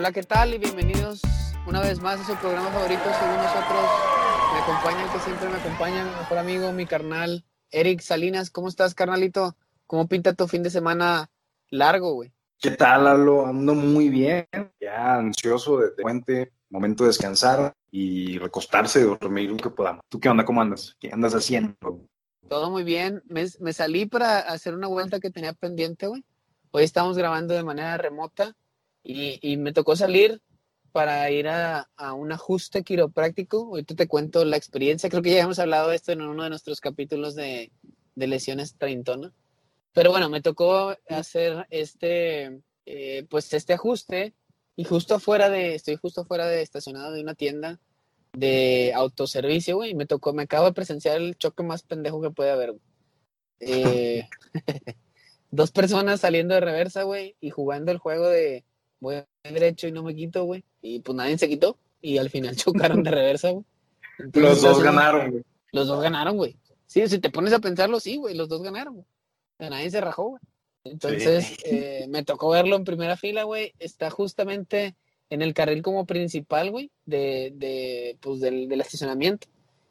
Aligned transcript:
Hola, 0.00 0.12
¿qué 0.12 0.22
tal? 0.22 0.54
Y 0.54 0.56
bienvenidos 0.56 1.20
una 1.66 1.82
vez 1.82 2.00
más 2.00 2.18
a 2.20 2.24
su 2.24 2.34
programa 2.36 2.70
favorito, 2.70 3.02
según 3.02 3.36
nosotros. 3.36 3.84
Me 4.54 4.60
acompaña 4.60 5.04
el 5.04 5.10
que 5.10 5.18
siempre 5.18 5.48
me 5.50 5.56
acompaña, 5.56 6.04
mi 6.04 6.10
mejor 6.12 6.38
amigo, 6.38 6.72
mi 6.72 6.86
carnal, 6.86 7.44
Eric 7.70 8.00
Salinas. 8.00 8.48
¿Cómo 8.48 8.68
estás, 8.68 8.94
carnalito? 8.94 9.58
¿Cómo 9.86 10.08
pinta 10.08 10.32
tu 10.32 10.48
fin 10.48 10.62
de 10.62 10.70
semana 10.70 11.28
largo, 11.68 12.14
güey? 12.14 12.32
¿Qué 12.58 12.70
tal, 12.70 13.04
Lalo? 13.04 13.44
Ando 13.44 13.74
muy 13.74 14.08
bien, 14.08 14.46
ya 14.80 15.16
ansioso 15.16 15.76
de, 15.76 15.90
de 15.90 16.02
puente, 16.02 16.50
momento 16.70 17.04
de 17.04 17.08
descansar 17.08 17.74
y 17.90 18.38
recostarse, 18.38 19.04
dormir 19.04 19.50
lo 19.50 19.58
que 19.58 19.68
podamos. 19.68 20.00
¿Tú 20.08 20.18
qué 20.18 20.30
onda? 20.30 20.46
¿Cómo 20.46 20.62
andas? 20.62 20.96
¿Qué 20.98 21.10
andas 21.12 21.34
haciendo? 21.34 21.76
Todo 22.48 22.70
muy 22.70 22.84
bien. 22.84 23.22
Me, 23.26 23.44
me 23.60 23.74
salí 23.74 24.06
para 24.06 24.38
hacer 24.38 24.74
una 24.74 24.86
vuelta 24.86 25.20
que 25.20 25.28
tenía 25.28 25.52
pendiente, 25.52 26.06
güey. 26.06 26.24
Hoy 26.70 26.84
estamos 26.84 27.18
grabando 27.18 27.52
de 27.52 27.64
manera 27.64 27.98
remota 27.98 28.56
y, 29.02 29.38
y 29.42 29.56
me 29.56 29.72
tocó 29.72 29.96
salir 29.96 30.40
para 30.92 31.30
ir 31.30 31.48
a, 31.48 31.88
a, 31.96 32.14
un 32.14 32.32
ajuste 32.32 32.82
quiropráctico. 32.82 33.58
Ahorita 33.66 33.94
te 33.94 34.08
cuento 34.08 34.44
la 34.44 34.56
experiencia. 34.56 35.08
Creo 35.08 35.22
que 35.22 35.32
ya 35.32 35.42
hemos 35.42 35.58
hablado 35.58 35.90
de 35.90 35.96
esto 35.96 36.12
en 36.12 36.22
uno 36.22 36.42
de 36.42 36.50
nuestros 36.50 36.80
capítulos 36.80 37.34
de, 37.34 37.70
de 38.14 38.26
lesiones 38.26 38.76
treintona. 38.76 39.32
Pero 39.92 40.10
bueno, 40.10 40.28
me 40.28 40.42
tocó 40.42 40.96
hacer 41.08 41.66
este, 41.70 42.60
eh, 42.86 43.26
pues 43.28 43.52
este 43.52 43.72
ajuste 43.72 44.34
y 44.76 44.84
justo 44.84 45.16
afuera 45.16 45.48
de, 45.50 45.74
estoy 45.74 45.96
justo 45.96 46.22
afuera 46.22 46.46
de 46.46 46.62
estacionado 46.62 47.12
de 47.12 47.22
una 47.22 47.34
tienda 47.34 47.80
de 48.32 48.92
autoservicio, 48.94 49.76
güey, 49.76 49.94
me 49.94 50.06
tocó, 50.06 50.32
me 50.32 50.44
acabo 50.44 50.66
de 50.66 50.72
presenciar 50.72 51.16
el 51.16 51.36
choque 51.36 51.64
más 51.64 51.82
pendejo 51.82 52.22
que 52.22 52.30
puede 52.30 52.50
haber. 52.50 52.76
Eh, 53.58 54.28
dos 55.50 55.72
personas 55.72 56.20
saliendo 56.20 56.54
de 56.54 56.60
reversa, 56.60 57.02
güey, 57.02 57.36
y 57.40 57.50
jugando 57.50 57.90
el 57.90 57.98
juego 57.98 58.28
de 58.28 58.64
voy 59.00 59.16
a 59.16 59.26
derecho 59.42 59.88
y 59.88 59.92
no 59.92 60.02
me 60.02 60.14
quito, 60.14 60.44
güey. 60.44 60.64
Y 60.82 61.00
pues 61.00 61.16
nadie 61.16 61.38
se 61.38 61.48
quitó. 61.48 61.76
Y 62.00 62.18
al 62.18 62.30
final 62.30 62.56
chocaron 62.56 63.02
de 63.02 63.10
reversa, 63.10 63.50
güey. 63.50 63.64
Los 64.34 64.62
dos 64.62 64.82
ganaron, 64.82 65.30
güey. 65.30 65.44
Los 65.72 65.88
dos 65.88 66.02
ganaron, 66.02 66.36
güey. 66.36 66.56
Sí, 66.86 67.06
si 67.08 67.18
te 67.18 67.30
pones 67.30 67.52
a 67.52 67.60
pensarlo, 67.60 68.00
sí, 68.00 68.16
güey, 68.16 68.34
los 68.34 68.48
dos 68.48 68.62
ganaron, 68.62 68.94
güey. 68.94 69.06
Nadie 69.58 69.90
se 69.90 70.00
rajó, 70.00 70.30
güey. 70.30 70.42
Entonces, 70.84 71.46
sí. 71.46 71.56
eh, 71.64 72.06
me 72.08 72.24
tocó 72.24 72.50
verlo 72.50 72.76
en 72.76 72.84
primera 72.84 73.16
fila, 73.16 73.44
güey. 73.44 73.74
Está 73.78 74.10
justamente 74.10 74.96
en 75.28 75.42
el 75.42 75.54
carril 75.54 75.82
como 75.82 76.06
principal, 76.06 76.70
güey, 76.70 76.90
de, 77.06 77.52
de, 77.54 78.18
pues, 78.20 78.40
del, 78.40 78.68
del, 78.68 78.80
estacionamiento. 78.80 79.46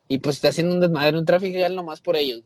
Y 0.07 0.19
pues 0.19 0.37
está 0.37 0.49
haciendo 0.49 0.73
un 0.73 0.81
desmadre, 0.81 1.17
un 1.17 1.25
tráfico 1.25 1.57
ya 1.57 1.69
nomás 1.69 2.01
por 2.01 2.15
ellos. 2.15 2.41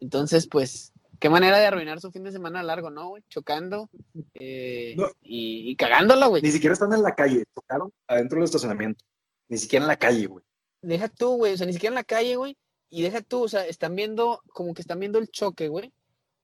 Entonces, 0.00 0.46
pues, 0.46 0.92
qué 1.26 1.30
manera 1.30 1.58
de 1.58 1.66
arruinar 1.66 2.00
su 2.00 2.12
fin 2.12 2.22
de 2.22 2.30
semana 2.30 2.62
largo, 2.62 2.88
¿no, 2.88 3.08
güey? 3.08 3.24
Chocando 3.28 3.90
eh, 4.34 4.94
no. 4.96 5.08
y, 5.22 5.70
y, 5.70 5.74
cagándola, 5.74 6.28
güey. 6.28 6.40
Ni 6.40 6.52
siquiera 6.52 6.72
están 6.72 6.92
en 6.92 7.02
la 7.02 7.16
calle, 7.16 7.42
chocaron 7.52 7.92
adentro 8.06 8.36
del 8.36 8.44
estacionamiento. 8.44 9.04
Ni 9.48 9.58
siquiera 9.58 9.84
en 9.84 9.88
la 9.88 9.96
calle, 9.96 10.26
güey. 10.26 10.44
Deja 10.82 11.08
tú, 11.08 11.36
güey, 11.36 11.54
o 11.54 11.56
sea, 11.56 11.66
ni 11.66 11.72
siquiera 11.72 11.90
en 11.90 11.96
la 11.96 12.04
calle, 12.04 12.36
güey. 12.36 12.56
Y 12.90 13.02
deja 13.02 13.22
tú, 13.22 13.42
o 13.42 13.48
sea, 13.48 13.66
están 13.66 13.96
viendo, 13.96 14.40
como 14.52 14.72
que 14.72 14.82
están 14.82 15.00
viendo 15.00 15.18
el 15.18 15.28
choque, 15.28 15.66
güey. 15.66 15.92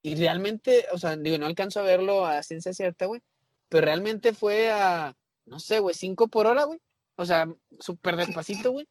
Y 0.01 0.15
realmente, 0.15 0.85
o 0.91 0.97
sea, 0.97 1.15
digo, 1.15 1.37
no 1.37 1.45
alcanzo 1.45 1.79
a 1.79 1.83
verlo 1.83 2.25
a 2.25 2.43
ciencia 2.43 2.73
cierta, 2.73 3.05
güey. 3.05 3.21
Pero 3.69 3.85
realmente 3.85 4.33
fue 4.33 4.69
a, 4.69 5.15
no 5.45 5.61
sé, 5.61 5.79
güey, 5.79 5.95
cinco 5.95 6.27
por 6.27 6.45
hora, 6.45 6.65
güey. 6.65 6.81
O 7.15 7.25
sea, 7.25 7.47
súper 7.79 8.17
despacito, 8.17 8.73
güey. 8.73 8.85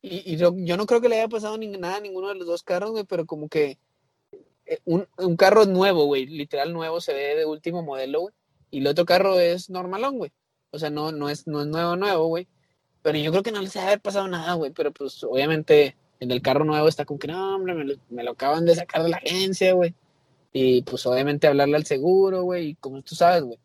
Y, 0.00 0.32
y 0.32 0.38
yo, 0.38 0.54
yo, 0.56 0.78
no 0.78 0.86
creo 0.86 1.02
que 1.02 1.10
le 1.10 1.16
haya 1.16 1.28
pasado 1.28 1.58
ni, 1.58 1.66
nada 1.68 1.96
a 1.96 2.00
ninguno 2.00 2.28
de 2.28 2.36
los 2.36 2.46
dos 2.46 2.62
carros, 2.62 2.92
güey, 2.92 3.04
pero 3.04 3.26
como 3.26 3.50
que 3.50 3.76
un, 4.84 5.06
un 5.18 5.36
carro 5.36 5.66
nuevo, 5.66 6.06
güey, 6.06 6.26
literal 6.26 6.72
nuevo, 6.72 7.00
se 7.00 7.12
ve 7.12 7.36
de 7.36 7.46
último 7.46 7.82
modelo, 7.82 8.22
güey. 8.22 8.34
Y 8.70 8.78
el 8.78 8.86
otro 8.86 9.04
carro 9.04 9.38
es 9.38 9.70
normalón, 9.70 10.18
güey. 10.18 10.32
O 10.70 10.78
sea, 10.78 10.90
no, 10.90 11.12
no, 11.12 11.30
es, 11.30 11.46
no 11.46 11.60
es 11.60 11.68
nuevo, 11.68 11.96
nuevo, 11.96 12.26
güey. 12.26 12.48
Pero 13.02 13.18
yo 13.18 13.30
creo 13.30 13.42
que 13.44 13.52
no 13.52 13.60
les 13.60 13.76
ha 13.76 13.96
pasado 13.98 14.26
nada, 14.26 14.54
güey. 14.54 14.72
Pero 14.72 14.92
pues 14.92 15.22
obviamente 15.22 15.96
en 16.18 16.30
el 16.30 16.42
carro 16.42 16.64
nuevo 16.64 16.88
está 16.88 17.04
como 17.04 17.20
que 17.20 17.28
no, 17.28 17.54
hombre, 17.54 17.74
me 17.74 17.84
lo, 17.84 17.94
me 18.10 18.24
lo 18.24 18.32
acaban 18.32 18.64
de 18.66 18.74
sacar 18.74 19.04
de 19.04 19.10
la 19.10 19.18
agencia, 19.18 19.72
güey. 19.74 19.94
Y 20.52 20.82
pues 20.82 21.06
obviamente 21.06 21.46
hablarle 21.46 21.76
al 21.76 21.84
seguro, 21.86 22.42
güey. 22.42 22.70
Y 22.70 22.74
como 22.76 23.02
tú 23.02 23.14
sabes, 23.14 23.44
güey. 23.44 23.58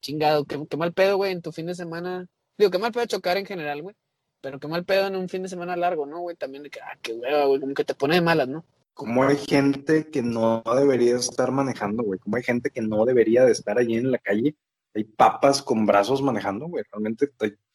Chingado, 0.00 0.44
qué, 0.44 0.64
qué 0.70 0.76
mal 0.76 0.92
pedo, 0.92 1.16
güey, 1.16 1.32
en 1.32 1.42
tu 1.42 1.52
fin 1.52 1.66
de 1.66 1.74
semana. 1.74 2.28
Digo, 2.58 2.70
qué 2.70 2.78
mal 2.78 2.92
pedo 2.92 3.06
chocar 3.06 3.36
en 3.38 3.46
general, 3.46 3.82
güey. 3.82 3.96
Pero 4.40 4.60
qué 4.60 4.68
mal 4.68 4.84
pedo 4.84 5.08
en 5.08 5.16
un 5.16 5.28
fin 5.28 5.42
de 5.42 5.48
semana 5.48 5.76
largo, 5.76 6.06
¿no, 6.06 6.20
güey? 6.20 6.36
También 6.36 6.62
de 6.62 6.70
que, 6.70 6.80
ah, 6.80 6.96
qué 7.02 7.12
hueva, 7.14 7.46
güey. 7.46 7.60
Como 7.60 7.74
que 7.74 7.84
te 7.84 7.94
pone 7.94 8.14
de 8.14 8.20
malas, 8.20 8.46
¿no? 8.46 8.64
Como 8.96 9.24
hay 9.24 9.36
gente 9.36 10.08
que 10.08 10.22
no 10.22 10.62
debería 10.74 11.16
estar 11.16 11.52
manejando, 11.52 12.02
güey. 12.02 12.18
Como 12.18 12.36
hay 12.36 12.42
gente 12.42 12.70
que 12.70 12.80
no 12.80 13.04
debería 13.04 13.44
de 13.44 13.52
estar 13.52 13.76
allí 13.76 13.96
en 13.96 14.10
la 14.10 14.16
calle. 14.16 14.56
Hay 14.94 15.04
papas 15.04 15.62
con 15.62 15.84
brazos 15.84 16.22
manejando, 16.22 16.66
güey. 16.66 16.82
Realmente, 16.90 17.30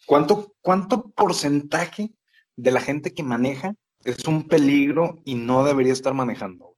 ¿cuánto, 0.08 0.56
¿cuánto 0.62 1.12
porcentaje 1.12 2.12
de 2.56 2.72
la 2.72 2.82
gente 2.82 3.14
que 3.14 3.22
maneja 3.22 3.76
es 4.04 4.26
un 4.26 4.48
peligro 4.48 5.22
y 5.24 5.36
no 5.36 5.64
debería 5.64 5.94
estar 5.94 6.16
manejando? 6.16 6.76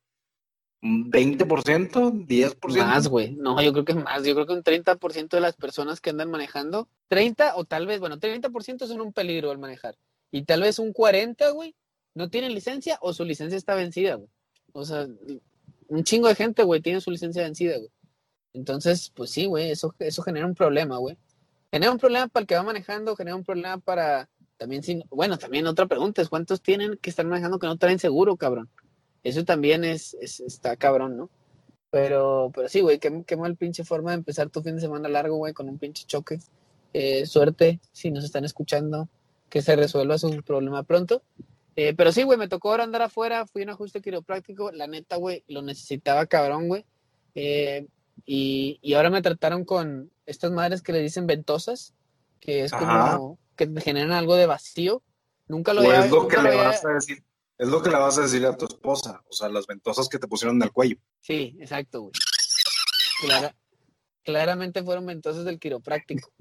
¿Un 0.81 1.09
20%? 1.09 2.27
¿10%? 2.27 2.85
Más, 2.85 3.07
güey. 3.07 3.31
No, 3.37 3.61
yo 3.61 3.71
creo 3.71 3.85
que 3.85 3.95
más. 3.95 4.25
Yo 4.25 4.33
creo 4.33 4.45
que 4.45 4.53
un 4.55 4.63
30% 4.63 5.29
de 5.29 5.39
las 5.39 5.55
personas 5.55 6.01
que 6.01 6.09
andan 6.09 6.29
manejando, 6.29 6.89
30 7.07 7.55
o 7.55 7.63
tal 7.63 7.87
vez, 7.87 8.01
bueno, 8.01 8.19
30% 8.19 8.87
son 8.87 8.99
un 8.99 9.13
peligro 9.13 9.51
al 9.51 9.57
manejar. 9.57 9.95
Y 10.31 10.43
tal 10.43 10.63
vez 10.63 10.79
un 10.79 10.91
40, 10.91 11.49
güey, 11.51 11.73
no 12.15 12.29
tienen 12.29 12.53
licencia 12.53 12.97
o 13.01 13.13
su 13.13 13.25
licencia 13.25 13.57
está 13.57 13.75
vencida, 13.75 14.15
güey. 14.15 14.29
O 14.73 14.85
sea, 14.85 15.07
un 15.87 16.03
chingo 16.03 16.27
de 16.27 16.35
gente, 16.35 16.63
güey, 16.63 16.81
tiene 16.81 17.01
su 17.01 17.11
licencia 17.11 17.43
vencida, 17.43 17.77
güey. 17.77 17.89
Entonces, 18.53 19.11
pues 19.15 19.31
sí, 19.31 19.45
güey, 19.45 19.71
eso, 19.71 19.93
eso 19.99 20.21
genera 20.21 20.45
un 20.45 20.55
problema, 20.55 20.97
güey. 20.97 21.17
Genera 21.71 21.91
un 21.91 21.97
problema 21.97 22.27
para 22.27 22.41
el 22.41 22.47
que 22.47 22.55
va 22.55 22.63
manejando, 22.63 23.15
genera 23.15 23.35
un 23.35 23.43
problema 23.43 23.79
para 23.79 24.29
también, 24.57 25.03
bueno, 25.09 25.37
también 25.37 25.67
otra 25.67 25.87
pregunta 25.87 26.21
es 26.21 26.29
cuántos 26.29 26.61
tienen 26.61 26.97
que 26.97 27.09
estar 27.09 27.25
manejando 27.25 27.59
que 27.59 27.67
no 27.67 27.77
traen 27.77 27.99
seguro, 27.99 28.37
cabrón. 28.37 28.69
Eso 29.23 29.43
también 29.43 29.83
es, 29.83 30.13
es 30.21 30.39
está 30.39 30.75
cabrón, 30.77 31.17
¿no? 31.17 31.29
Pero, 31.89 32.51
pero 32.53 32.69
sí, 32.69 32.81
güey, 32.81 32.99
qué, 32.99 33.23
qué 33.25 33.37
mal 33.37 33.55
pinche 33.55 33.83
forma 33.83 34.11
de 34.11 34.17
empezar 34.17 34.49
tu 34.49 34.61
fin 34.61 34.75
de 34.75 34.81
semana 34.81 35.09
largo, 35.09 35.37
güey, 35.37 35.53
con 35.53 35.69
un 35.69 35.79
pinche 35.79 36.05
choque. 36.05 36.39
Eh, 36.93 37.25
suerte, 37.25 37.79
si 37.91 38.11
nos 38.11 38.23
están 38.23 38.45
escuchando, 38.45 39.09
que 39.49 39.61
se 39.61 39.75
resuelva 39.75 40.17
su 40.17 40.29
problema 40.43 40.83
pronto. 40.83 41.23
Eh, 41.75 41.93
pero 41.95 42.11
sí, 42.11 42.23
güey, 42.23 42.37
me 42.37 42.47
tocó 42.47 42.71
ahora 42.71 42.83
andar 42.83 43.01
afuera, 43.01 43.47
fui 43.47 43.63
a 43.63 43.65
un 43.65 43.71
ajuste 43.71 44.01
quiropráctico, 44.01 44.71
la 44.71 44.87
neta, 44.87 45.15
güey, 45.15 45.43
lo 45.47 45.61
necesitaba 45.61 46.25
cabrón, 46.27 46.67
güey. 46.67 46.85
Eh, 47.35 47.87
y, 48.25 48.79
y, 48.81 48.93
ahora 48.93 49.09
me 49.09 49.23
trataron 49.23 49.65
con 49.65 50.11
estas 50.25 50.51
madres 50.51 50.83
que 50.83 50.93
le 50.93 51.01
dicen 51.01 51.25
ventosas, 51.25 51.95
que 52.39 52.63
es 52.63 52.71
como 52.71 52.91
Ajá. 52.91 53.19
que 53.55 53.81
generan 53.81 54.11
algo 54.11 54.35
de 54.35 54.45
vacío. 54.45 55.01
Nunca 55.47 55.73
lo 55.73 55.81
pues 55.81 55.93
había 55.93 56.05
es 56.05 56.11
lo 56.11 56.27
que 56.27 56.41
le 56.41 56.55
vas 56.55 56.85
a 56.85 56.89
decir. 56.89 57.23
Es 57.57 57.67
lo 57.67 57.81
que 57.81 57.89
le 57.89 57.97
vas 57.97 58.17
a 58.17 58.21
decir 58.21 58.45
a 58.45 58.57
tu 58.57 58.65
esposa, 58.65 59.23
o 59.29 59.33
sea, 59.33 59.49
las 59.49 59.67
ventosas 59.67 60.09
que 60.09 60.19
te 60.19 60.27
pusieron 60.27 60.57
en 60.57 60.63
el 60.63 60.71
cuello. 60.71 60.97
Sí, 61.21 61.55
exacto, 61.59 62.01
güey. 62.01 62.11
Clara, 63.21 63.55
claramente 64.23 64.83
fueron 64.83 65.05
ventosas 65.05 65.45
del 65.45 65.59
quiropráctico. 65.59 66.31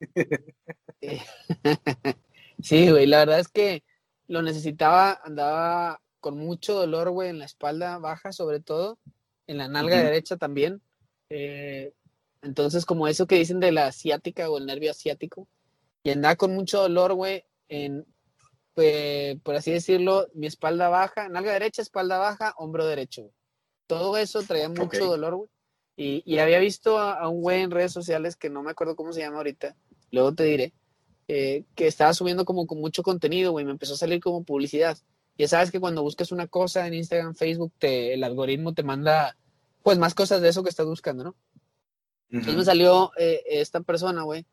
sí, 2.62 2.90
güey, 2.90 3.06
la 3.06 3.18
verdad 3.18 3.40
es 3.40 3.48
que 3.48 3.82
lo 4.28 4.42
necesitaba, 4.42 5.20
andaba 5.24 6.00
con 6.20 6.38
mucho 6.38 6.74
dolor, 6.74 7.10
güey, 7.10 7.30
en 7.30 7.38
la 7.38 7.44
espalda 7.44 7.98
baja, 7.98 8.32
sobre 8.32 8.60
todo, 8.60 8.98
en 9.46 9.58
la 9.58 9.68
nalga 9.68 9.96
uh 9.96 10.00
-huh. 10.00 10.04
derecha 10.04 10.36
también. 10.36 10.82
Eh, 11.30 11.92
entonces, 12.42 12.84
como 12.84 13.08
eso 13.08 13.26
que 13.26 13.36
dicen 13.36 13.60
de 13.60 13.72
la 13.72 13.86
asiática 13.86 14.50
o 14.50 14.58
el 14.58 14.66
nervio 14.66 14.90
asiático, 14.90 15.48
y 16.02 16.10
andaba 16.10 16.36
con 16.36 16.54
mucho 16.54 16.80
dolor, 16.82 17.14
güey, 17.14 17.44
en, 17.68 18.06
por 19.42 19.54
así 19.54 19.72
decirlo, 19.72 20.28
mi 20.34 20.46
espalda 20.46 20.88
baja, 20.88 21.28
nalga 21.28 21.52
derecha, 21.52 21.82
espalda 21.82 22.18
baja, 22.18 22.54
hombro 22.58 22.86
derecho. 22.86 23.22
Güey. 23.22 23.34
Todo 23.86 24.16
eso 24.16 24.42
traía 24.42 24.68
mucho 24.68 24.84
okay. 24.84 25.00
dolor, 25.00 25.34
güey. 25.36 25.50
Y, 25.98 26.22
y, 26.26 26.38
había 26.40 26.58
visto 26.58 26.98
a, 26.98 27.14
a 27.14 27.28
un 27.28 27.40
güey 27.40 27.62
en 27.62 27.70
redes 27.70 27.90
sociales 27.90 28.36
que 28.36 28.50
no 28.50 28.62
me 28.62 28.70
acuerdo 28.70 28.96
cómo 28.96 29.14
se 29.14 29.20
llama 29.20 29.38
ahorita, 29.38 29.74
luego 30.10 30.34
te 30.34 30.44
diré, 30.44 30.74
eh, 31.28 31.64
que 31.74 31.86
estaba 31.86 32.14
subiendo 32.14 32.44
como 32.44 32.66
con 32.66 32.80
mucho 32.80 33.02
contenido, 33.02 33.52
güey, 33.52 33.64
me 33.64 33.72
empezó 33.72 33.94
a 33.94 33.98
salir 33.98 34.20
como 34.20 34.44
publicidad. 34.44 34.96
Ya 35.38 35.48
sabes 35.48 35.70
que 35.70 35.80
cuando 35.80 36.02
buscas 36.02 36.32
una 36.32 36.46
cosa 36.46 36.86
en 36.86 36.94
Instagram, 36.94 37.34
Facebook, 37.34 37.72
te, 37.78 38.14
el 38.14 38.24
algoritmo 38.24 38.72
te 38.74 38.82
manda, 38.82 39.36
pues, 39.82 39.98
más 39.98 40.14
cosas 40.14 40.40
de 40.40 40.48
eso 40.48 40.62
que 40.62 40.70
estás 40.70 40.86
buscando, 40.86 41.24
¿no? 41.24 41.30
Uh 41.30 41.32
-huh. 41.32 42.38
Entonces 42.38 42.56
me 42.56 42.64
salió 42.64 43.12
eh, 43.18 43.42
esta 43.46 43.80
persona, 43.80 44.22
güey, 44.22 44.46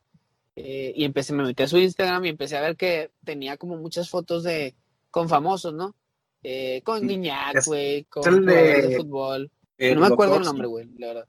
eh, 0.56 0.94
y 0.96 1.06
empecé, 1.06 1.34
me 1.34 1.44
metí 1.44 1.64
a 1.64 1.68
su 1.68 1.78
Instagram 1.78 2.26
y 2.26 2.30
empecé 2.30 2.58
a 2.58 2.62
ver 2.62 2.76
que 2.76 3.12
tenía 3.24 3.58
como 3.58 3.78
muchas 3.78 4.10
fotos 4.10 4.44
de, 4.44 4.76
con 5.10 5.30
famosos, 5.30 5.74
¿no? 5.74 5.96
Eh, 6.44 6.82
con 6.84 7.08
Guiñac, 7.08 7.66
güey, 7.66 8.04
con 8.06 8.28
el 8.28 8.46
de, 8.46 8.88
de 8.88 8.98
fútbol. 8.98 9.50
no 9.78 10.02
me 10.02 10.08
acuerdo 10.08 10.38
el 10.38 10.44
nombre, 10.44 10.68
güey, 10.68 10.90
la 10.98 11.08
verdad. 11.08 11.28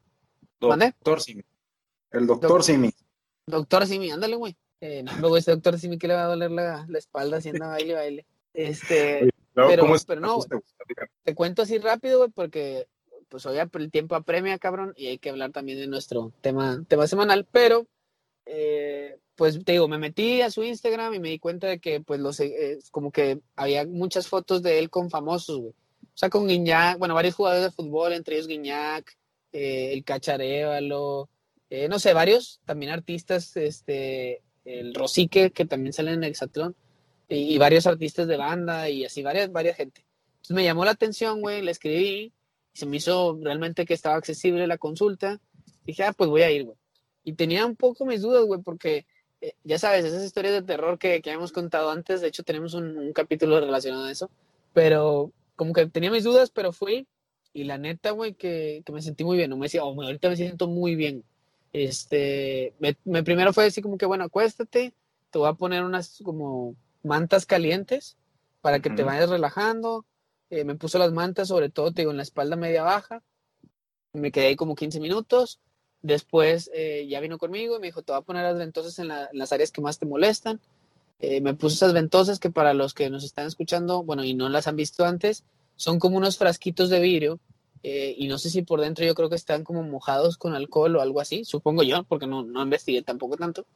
Doctor 0.61 1.20
Simi. 1.20 1.43
El 2.11 2.26
doctor 2.26 2.62
Simi. 2.62 2.91
Doctor 3.46 3.87
Simi, 3.87 4.11
ándale, 4.11 4.37
güey. 4.37 4.56
Eh, 4.81 5.05
luego 5.21 5.37
este 5.37 5.53
doctor 5.53 5.79
Simi 5.79 5.99
que 5.99 6.09
le 6.09 6.15
va 6.15 6.25
a 6.25 6.29
doler 6.29 6.50
la, 6.50 6.85
la 6.88 6.99
espalda 6.99 7.38
haciendo 7.38 7.67
baile, 7.69 7.94
baile. 7.94 8.26
Este, 8.53 9.31
pero, 9.55 9.87
pero 10.06 10.21
no, 10.21 10.41
te 11.23 11.35
cuento 11.35 11.62
así 11.62 11.79
rápido, 11.79 12.19
güey, 12.19 12.31
porque 12.31 12.87
pues 13.29 13.47
hoy 13.47 13.59
el 13.59 13.91
tiempo 13.91 14.15
apremia, 14.15 14.59
cabrón, 14.59 14.94
y 14.97 15.06
hay 15.06 15.19
que 15.19 15.31
hablar 15.31 15.50
también 15.50 15.79
de 15.79 15.87
nuestro 15.87 16.32
tema, 16.41 16.85
tema 16.87 17.06
semanal, 17.06 17.47
pero 17.50 17.87
eh, 18.47 19.19
pues 19.35 19.65
te 19.65 19.73
digo, 19.73 19.88
me 19.88 19.99
metí 19.99 20.41
a 20.43 20.50
su 20.50 20.62
Instagram 20.62 21.15
y 21.15 21.19
me 21.19 21.31
di 21.31 21.38
cuenta 21.38 21.67
de 21.67 21.81
que 21.81 22.00
pues 22.00 22.20
los 22.20 22.38
eh, 22.41 22.79
como 22.91 23.11
que 23.11 23.41
había 23.56 23.85
muchas 23.87 24.29
fotos 24.29 24.62
de 24.62 24.79
él 24.79 24.91
con 24.91 25.11
famosos, 25.11 25.59
güey. 25.59 25.73
O 25.73 26.17
sea, 26.17 26.31
con 26.31 26.47
Guiñac, 26.47 26.99
bueno, 26.99 27.15
varios 27.15 27.35
jugadores 27.35 27.65
de 27.65 27.73
fútbol, 27.73 28.12
entre 28.12 28.37
ellos 28.37 28.47
Guiñac, 28.47 29.17
eh, 29.53 29.93
el 29.93 30.05
Cacharévalo, 30.05 31.29
eh, 31.70 31.88
no 31.88 31.99
sé, 31.99 32.12
varios, 32.12 32.61
también 32.65 32.93
artistas, 32.93 33.56
este, 33.56 34.44
el 34.64 34.94
Rosique, 34.94 35.50
que 35.50 35.64
también 35.64 35.93
sale 35.93 36.12
en 36.12 36.25
Exatlón, 36.25 36.75
y, 37.28 37.55
y, 37.55 37.58
varios 37.58 37.87
artistas 37.87 38.26
de 38.26 38.37
banda 38.37 38.88
y 38.90 39.05
así, 39.05 39.22
varias, 39.22 39.50
varias 39.50 39.76
gente. 39.76 40.05
Entonces 40.37 40.56
me 40.56 40.64
llamó 40.64 40.84
la 40.84 40.90
atención, 40.93 41.40
güey, 41.40 41.62
le 41.62 41.70
escribí, 41.70 42.32
se 42.75 42.87
me 42.87 42.99
hizo 42.99 43.38
realmente 43.40 43.87
que 43.87 43.94
estaba 43.94 44.16
accesible 44.16 44.66
la 44.66 44.78
consulta. 44.78 45.40
Dije, 45.87 46.02
ah, 46.05 46.12
pues 46.12 46.28
voy 46.28 46.43
a 46.43 46.50
ir, 46.50 46.64
güey. 46.64 46.76
Y 47.25 47.32
tenía 47.32 47.64
un 47.64 47.76
poco 47.76 48.05
mis 48.05 48.20
dudas, 48.20 48.44
güey, 48.44 48.61
porque 48.61 49.06
eh, 49.40 49.55
ya 49.62 49.78
sabes, 49.78 50.05
esas 50.05 50.25
historias 50.25 50.55
de 50.55 50.62
terror 50.62 50.99
que, 50.99 51.22
que 51.22 51.31
hemos 51.31 51.52
contado 51.52 51.90
antes, 51.90 52.20
de 52.20 52.28
hecho 52.28 52.43
tenemos 52.43 52.75
un, 52.75 53.12
capítulo 53.12 53.60
relacionado 53.60 54.05
a 54.05 54.10
eso, 54.10 54.31
pero 54.72 55.32
como 55.56 55.72
que 55.72 55.87
tenía 55.87 56.10
mis 56.10 56.25
dudas, 56.25 56.50
pero 56.50 56.72
fui 56.72 57.06
y 57.52 57.64
la 57.64 57.78
neta, 57.78 58.10
güey, 58.10 58.34
que, 58.34 58.82
que 58.84 58.93
me 58.93 59.02
sentí 59.02 59.22
muy 59.22 59.37
bien, 59.37 59.50
no 59.50 59.56
me 59.56 59.67
decía, 59.67 59.82
ahorita 59.82 60.28
me 60.28 60.37
siento 60.37 60.67
muy 60.67 60.96
bien. 60.96 61.25
Este, 61.75 62.73
me, 62.79 62.97
me, 63.05 63.25
primero 63.25 63.53
fue 63.53 63.67
así 63.67 63.82
como 63.82 63.99
que, 63.99 64.06
bueno, 64.06 64.23
acuéstate, 64.23 64.94
te 65.31 65.38
voy 65.38 65.49
a 65.49 65.55
poner 65.55 65.82
unas 65.82 66.21
como 66.25 66.76
mantas 67.03 67.47
calientes 67.47 68.17
para 68.61 68.79
que 68.79 68.91
uh 68.91 68.93
-huh. 68.93 68.97
te 68.97 69.03
vayas 69.03 69.29
relajando. 69.29 70.06
Eh, 70.50 70.62
me 70.65 70.76
puso 70.76 70.99
las 70.99 71.12
mantas, 71.12 71.49
sobre 71.49 71.71
todo, 71.71 71.93
te 71.93 72.03
digo, 72.03 72.12
en 72.12 72.19
la 72.19 72.23
espalda 72.23 72.55
media 72.55 72.85
baja. 72.85 73.25
Me 74.12 74.31
quedé 74.31 74.47
ahí 74.47 74.56
como 74.56 74.76
15 74.76 75.00
minutos. 75.00 75.59
Después 76.00 76.71
eh, 76.73 77.09
ya 77.09 77.19
vino 77.19 77.38
conmigo 77.38 77.77
y 77.77 77.81
me 77.81 77.88
dijo, 77.88 78.03
te 78.03 78.12
voy 78.12 78.20
a 78.20 78.25
poner 78.25 78.44
las 78.44 78.56
ventosas 78.56 78.97
en, 79.00 79.09
la, 79.09 79.29
en 79.32 79.37
las 79.37 79.53
áreas 79.53 79.73
que 79.73 79.81
más 79.81 79.99
te 79.99 80.06
molestan. 80.06 80.61
Eh, 81.19 81.41
me 81.41 81.55
puso 81.55 81.75
esas 81.75 81.93
ventosas 81.93 82.38
que 82.38 82.50
para 82.50 82.73
los 82.73 82.94
que 82.94 83.11
nos 83.11 83.25
están 83.25 83.49
escuchando, 83.49 84.05
bueno, 84.05 84.23
y 84.23 84.35
no 84.35 84.49
las 84.49 84.69
han 84.69 84.77
visto 84.77 85.05
antes, 85.05 85.43
son 85.75 85.99
como 85.99 86.19
unos 86.19 86.38
frasquitos 86.38 86.88
de 86.88 87.00
vidrio 87.00 87.41
eh, 87.86 88.14
y 88.16 88.28
no 88.28 88.38
sé 88.38 88.48
si 88.48 88.62
por 88.62 88.81
dentro 88.81 89.04
yo 89.04 89.14
creo 89.14 89.28
que 89.28 89.36
están 89.36 89.62
como 89.62 89.82
mojados 89.82 90.38
con 90.38 90.54
alcohol 90.54 90.96
o 90.96 91.02
algo 91.02 91.20
así, 91.20 91.44
supongo 91.44 91.82
yo, 91.82 92.02
porque 92.04 92.26
no, 92.26 92.42
no 92.42 92.62
investigué 92.62 93.02
tampoco 93.02 93.36
tanto. 93.36 93.66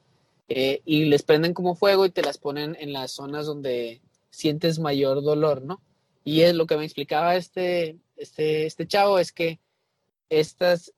Eh, 0.49 0.81
y 0.87 1.05
les 1.05 1.23
prenden 1.23 1.53
como 1.53 1.75
fuego 1.75 2.07
y 2.07 2.11
te 2.11 2.23
las 2.23 2.39
ponen 2.39 2.75
en 2.81 2.95
las 2.95 3.11
zonas 3.13 3.45
donde 3.45 4.01
sientes 4.31 4.79
mayor 4.79 5.23
dolor, 5.23 5.61
¿no? 5.61 5.83
Y 6.25 6.41
es 6.41 6.55
lo 6.55 6.67
que 6.67 6.79
me 6.79 6.87
explicaba 6.87 7.37
este, 7.37 7.99
este, 8.17 8.65
este 8.65 8.87
chavo, 8.87 9.19
es 9.19 9.31
que 9.31 9.61
estas 10.31 10.95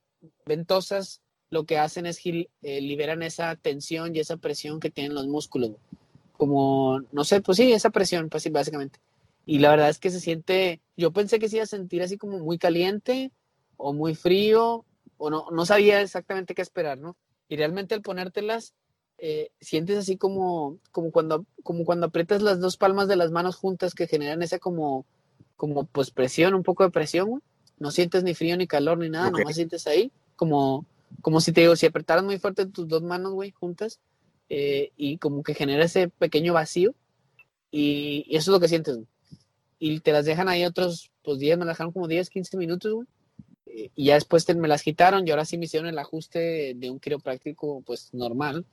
ventosas 0.46 1.20
lo 1.50 1.66
que 1.66 1.78
hacen 1.78 2.06
es 2.06 2.20
que 2.20 2.48
eh, 2.62 2.80
liberan 2.80 3.24
esa 3.24 3.56
tensión 3.56 4.14
y 4.14 4.20
esa 4.20 4.36
presión 4.36 4.78
que 4.78 4.90
tienen 4.90 5.14
los 5.14 5.26
músculos. 5.26 5.72
Como, 6.36 7.00
no 7.10 7.24
sé, 7.24 7.40
pues 7.40 7.56
sí, 7.56 7.72
esa 7.72 7.90
presión, 7.90 8.28
pues 8.28 8.44
sí, 8.44 8.50
básicamente. 8.50 9.00
Y 9.50 9.58
la 9.58 9.70
verdad 9.70 9.88
es 9.88 9.98
que 9.98 10.10
se 10.10 10.20
siente, 10.20 10.80
yo 10.96 11.10
pensé 11.10 11.40
que 11.40 11.48
se 11.48 11.56
iba 11.56 11.64
a 11.64 11.66
sentir 11.66 12.04
así 12.04 12.16
como 12.16 12.38
muy 12.38 12.56
caliente 12.56 13.32
o 13.76 13.92
muy 13.92 14.14
frío, 14.14 14.84
o 15.16 15.28
no, 15.28 15.50
no 15.50 15.66
sabía 15.66 16.00
exactamente 16.00 16.54
qué 16.54 16.62
esperar, 16.62 16.98
¿no? 16.98 17.16
Y 17.48 17.56
realmente 17.56 17.96
al 17.96 18.00
ponértelas, 18.00 18.74
eh, 19.18 19.50
sientes 19.60 19.98
así 19.98 20.16
como, 20.16 20.78
como, 20.92 21.10
cuando, 21.10 21.46
como 21.64 21.84
cuando 21.84 22.06
aprietas 22.06 22.42
las 22.42 22.60
dos 22.60 22.76
palmas 22.76 23.08
de 23.08 23.16
las 23.16 23.32
manos 23.32 23.56
juntas 23.56 23.92
que 23.92 24.06
generan 24.06 24.40
esa 24.44 24.60
como, 24.60 25.04
como 25.56 25.82
pues 25.82 26.12
presión, 26.12 26.54
un 26.54 26.62
poco 26.62 26.84
de 26.84 26.90
presión. 26.90 27.42
No 27.80 27.90
sientes 27.90 28.22
ni 28.22 28.34
frío 28.34 28.56
ni 28.56 28.68
calor 28.68 28.98
ni 28.98 29.10
nada, 29.10 29.30
okay. 29.30 29.40
nomás 29.40 29.56
sientes 29.56 29.84
ahí 29.88 30.12
como, 30.36 30.86
como 31.22 31.40
si 31.40 31.50
te 31.50 31.62
digo, 31.62 31.74
si 31.74 31.86
apretaras 31.86 32.22
muy 32.22 32.38
fuerte 32.38 32.66
tus 32.66 32.86
dos 32.86 33.02
manos, 33.02 33.32
güey, 33.32 33.50
juntas, 33.50 33.98
eh, 34.48 34.92
y 34.96 35.18
como 35.18 35.42
que 35.42 35.54
genera 35.54 35.86
ese 35.86 36.06
pequeño 36.06 36.52
vacío, 36.52 36.94
y, 37.72 38.24
y, 38.28 38.36
eso 38.36 38.52
es 38.52 38.54
lo 38.54 38.60
que 38.60 38.68
sientes, 38.68 38.94
güey. 38.94 39.08
Y 39.80 39.98
te 39.98 40.12
las 40.12 40.24
dejan 40.24 40.48
ahí 40.48 40.64
otros, 40.64 41.10
pues 41.24 41.40
10, 41.40 41.58
me 41.58 41.64
las 41.64 41.74
dejaron 41.74 41.92
como 41.92 42.06
10, 42.06 42.30
15 42.30 42.56
minutos, 42.56 42.92
güey. 42.92 43.08
Eh, 43.66 43.90
y 43.96 44.04
ya 44.06 44.14
después 44.14 44.44
te, 44.44 44.54
me 44.54 44.68
las 44.68 44.82
quitaron 44.82 45.26
y 45.26 45.30
ahora 45.32 45.44
sí 45.44 45.58
me 45.58 45.64
hicieron 45.64 45.88
el 45.88 45.98
ajuste 45.98 46.74
de 46.76 46.90
un 46.90 47.00
quiropráctico, 47.00 47.82
pues 47.84 48.14
normal. 48.14 48.64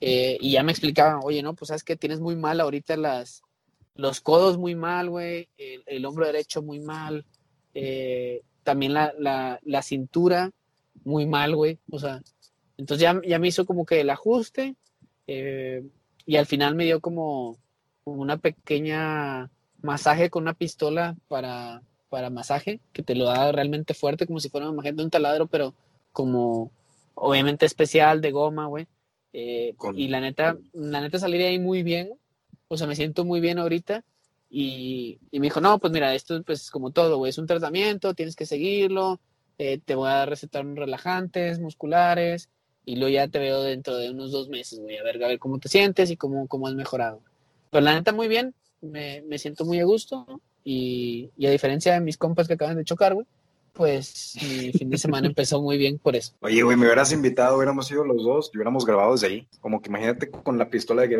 Eh, 0.00 0.38
y 0.40 0.52
ya 0.52 0.62
me 0.62 0.70
explicaban, 0.70 1.20
oye, 1.24 1.42
no, 1.42 1.54
pues 1.54 1.68
sabes 1.68 1.82
que 1.82 1.96
tienes 1.96 2.20
muy 2.20 2.36
mal 2.36 2.60
ahorita 2.60 2.96
las, 2.96 3.42
los 3.94 4.20
codos 4.20 4.58
muy 4.58 4.74
mal, 4.74 5.10
güey, 5.10 5.48
el, 5.58 5.82
el, 5.86 6.04
hombro 6.06 6.26
derecho 6.26 6.62
muy 6.62 6.80
mal, 6.80 7.24
eh, 7.74 8.42
también 8.62 8.94
la, 8.94 9.12
la, 9.18 9.60
la, 9.62 9.82
cintura 9.82 10.50
muy 11.04 11.26
mal, 11.26 11.54
güey. 11.54 11.78
O 11.90 11.98
sea, 11.98 12.22
entonces 12.76 13.02
ya, 13.02 13.20
ya 13.26 13.38
me 13.38 13.48
hizo 13.48 13.66
como 13.66 13.84
que 13.84 14.00
el 14.00 14.10
ajuste 14.10 14.74
eh, 15.26 15.82
y 16.26 16.36
al 16.36 16.46
final 16.46 16.74
me 16.74 16.84
dio 16.84 17.00
como, 17.00 17.58
como, 18.04 18.22
una 18.22 18.38
pequeña 18.38 19.50
masaje 19.82 20.30
con 20.30 20.42
una 20.42 20.54
pistola 20.54 21.16
para, 21.28 21.82
para 22.08 22.30
masaje, 22.30 22.80
que 22.92 23.02
te 23.02 23.14
lo 23.14 23.26
da 23.26 23.52
realmente 23.52 23.94
fuerte, 23.94 24.26
como 24.26 24.40
si 24.40 24.48
fuera 24.48 24.66
una 24.66 24.74
imagen 24.74 24.96
de 24.96 25.04
un 25.04 25.10
taladro, 25.10 25.46
pero 25.46 25.74
como 26.12 26.70
obviamente 27.14 27.66
especial 27.66 28.20
de 28.20 28.30
goma, 28.30 28.66
güey. 28.66 28.86
Eh, 29.32 29.74
con... 29.76 29.98
Y 29.98 30.08
la 30.08 30.20
neta, 30.20 30.56
la 30.72 31.00
neta 31.00 31.18
salí 31.18 31.38
de 31.38 31.48
ahí 31.48 31.58
muy 31.58 31.82
bien, 31.82 32.10
o 32.68 32.76
sea, 32.76 32.86
me 32.86 32.96
siento 32.96 33.24
muy 33.24 33.40
bien 33.40 33.58
ahorita. 33.58 34.04
Y, 34.52 35.18
y 35.30 35.38
me 35.38 35.46
dijo, 35.46 35.60
no, 35.60 35.78
pues 35.78 35.92
mira, 35.92 36.12
esto 36.14 36.42
pues 36.42 36.70
como 36.70 36.90
todo, 36.90 37.18
güey, 37.18 37.30
es 37.30 37.38
un 37.38 37.46
tratamiento, 37.46 38.14
tienes 38.14 38.34
que 38.34 38.46
seguirlo, 38.46 39.20
eh, 39.58 39.78
te 39.78 39.94
voy 39.94 40.08
a 40.08 40.26
recetar 40.26 40.66
relajantes 40.66 41.60
musculares 41.60 42.48
y 42.84 42.96
luego 42.96 43.12
ya 43.12 43.28
te 43.28 43.38
veo 43.38 43.62
dentro 43.62 43.96
de 43.96 44.10
unos 44.10 44.32
dos 44.32 44.48
meses, 44.48 44.80
güey, 44.80 44.96
a 44.96 45.04
ver, 45.04 45.22
a 45.22 45.28
ver 45.28 45.38
cómo 45.38 45.58
te 45.58 45.68
sientes 45.68 46.10
y 46.10 46.16
cómo, 46.16 46.48
cómo 46.48 46.66
has 46.66 46.74
mejorado. 46.74 47.20
Pero 47.70 47.84
la 47.84 47.94
neta, 47.94 48.12
muy 48.12 48.26
bien, 48.26 48.54
me, 48.80 49.22
me 49.22 49.38
siento 49.38 49.64
muy 49.64 49.80
a 49.80 49.84
gusto 49.84 50.24
¿no? 50.28 50.40
y, 50.64 51.30
y, 51.36 51.46
a 51.46 51.50
diferencia 51.50 51.94
de 51.94 52.00
mis 52.00 52.16
compas 52.16 52.46
que 52.46 52.54
acaban 52.54 52.76
de 52.76 52.84
chocar, 52.84 53.14
güey, 53.14 53.26
pues 53.72 54.36
mi 54.42 54.72
fin 54.72 54.90
de 54.90 54.98
semana 54.98 55.26
empezó 55.28 55.60
muy 55.62 55.78
bien 55.78 55.98
por 55.98 56.16
eso. 56.16 56.34
Oye, 56.40 56.62
güey, 56.62 56.76
me 56.76 56.86
hubieras 56.86 57.12
invitado, 57.12 57.56
hubiéramos 57.56 57.90
ido 57.90 58.04
los 58.04 58.22
dos 58.22 58.50
y 58.52 58.58
hubiamos 58.58 58.84
grabado 58.84 59.12
desde 59.12 59.26
ahí. 59.28 59.48
Como 59.60 59.80
que 59.80 59.88
imagínate 59.88 60.30
con 60.30 60.58
la 60.58 60.68
pistola 60.68 61.02
de 61.02 61.08
que... 61.08 61.16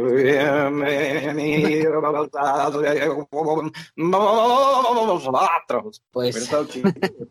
Pues... 6.11 6.51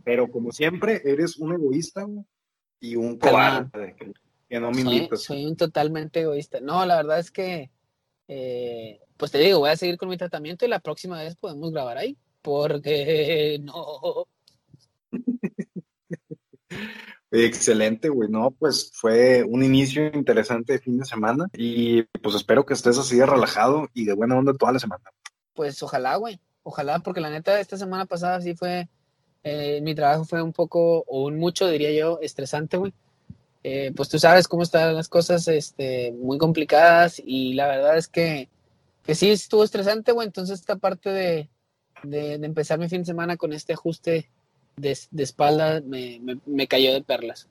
Pero 0.04 0.32
como 0.32 0.52
siempre, 0.52 1.02
eres 1.06 1.38
un 1.38 1.54
egoísta 1.54 2.08
y 2.80 2.96
un 2.96 3.18
cobarde. 3.18 3.96
Que 4.50 4.60
no 4.60 4.72
me 4.72 4.82
invitas. 4.82 5.22
Soy, 5.22 5.38
soy, 5.38 5.46
un 5.46 5.56
totalmente 5.56 6.22
egoísta. 6.22 6.60
No, 6.60 6.86
la 6.86 6.96
verdad 6.96 7.20
es 7.20 7.30
que... 7.30 7.70
Eh, 8.30 9.02
pues 9.18 9.32
te 9.32 9.40
digo, 9.40 9.60
voy 9.60 9.72
a 9.72 9.76
seguir 9.76 9.98
con 9.98 10.08
mi 10.08 10.16
tratamiento 10.16 10.66
y 10.66 10.70
la 10.70 10.80
próxima 10.80 11.22
vez 11.22 11.36
podemos 11.36 11.72
grabar 11.72 11.98
ahí. 11.98 12.16
Porque 12.42 13.60
no 13.64 14.28
Excelente, 17.32 18.10
güey. 18.10 18.30
No, 18.30 18.52
pues 18.52 18.92
fue 18.94 19.44
un 19.44 19.64
inicio 19.64 20.08
interesante 20.14 20.74
de 20.74 20.80
fin 20.80 20.98
de 20.98 21.06
semana 21.06 21.48
y 21.54 22.04
pues 22.04 22.36
espero 22.36 22.66
que 22.66 22.74
estés 22.74 22.98
así 22.98 23.18
de 23.18 23.26
relajado 23.26 23.88
y 23.94 24.06
de 24.06 24.14
buena 24.14 24.38
onda 24.38 24.54
toda 24.54 24.74
la 24.74 24.80
semana. 24.80 25.04
Pues 25.54 25.82
ojalá, 25.84 26.16
güey. 26.16 26.40
Ojalá, 26.64 27.00
porque 27.00 27.22
la 27.22 27.30
neta, 27.30 27.60
esta 27.60 27.78
semana 27.78 28.06
pasada 28.06 28.42
sí 28.42 28.56
fue, 28.56 28.90
eh, 29.44 29.82
mi 29.82 29.96
trabajo 29.96 30.26
fue 30.26 30.42
un 30.42 30.54
poco, 30.54 31.04
o 31.08 31.26
un 31.26 31.38
mucho, 31.40 31.68
diría 31.68 31.92
yo, 31.92 32.20
estresante, 32.22 32.78
güey. 32.78 32.94
Eh, 33.64 33.92
pues 33.96 34.08
tú 34.10 34.20
sabes 34.20 34.48
cómo 34.48 34.64
están 34.64 34.96
las 34.96 35.10
cosas, 35.10 35.48
este, 35.48 36.14
muy 36.14 36.38
complicadas 36.38 37.22
y 37.24 37.54
la 37.54 37.68
verdad 37.68 37.98
es 37.98 38.08
que, 38.08 38.50
que 39.04 39.16
sí 39.16 39.30
estuvo 39.30 39.64
estresante, 39.64 40.12
güey. 40.12 40.28
Entonces 40.28 40.60
esta 40.60 40.78
parte 40.78 41.10
de, 41.10 41.50
de, 42.04 42.34
empezar 42.36 42.80
mi 42.80 42.88
fin 42.88 43.02
de 43.02 43.06
semana 43.06 43.38
con 43.38 43.52
este 43.54 43.74
ajuste 43.74 44.30
de, 44.78 44.98
de 45.12 45.24
espalda 45.24 45.82
me, 45.82 46.22
me, 46.46 46.68
cayó 46.68 46.94
de 46.94 47.04
perlas. 47.04 47.48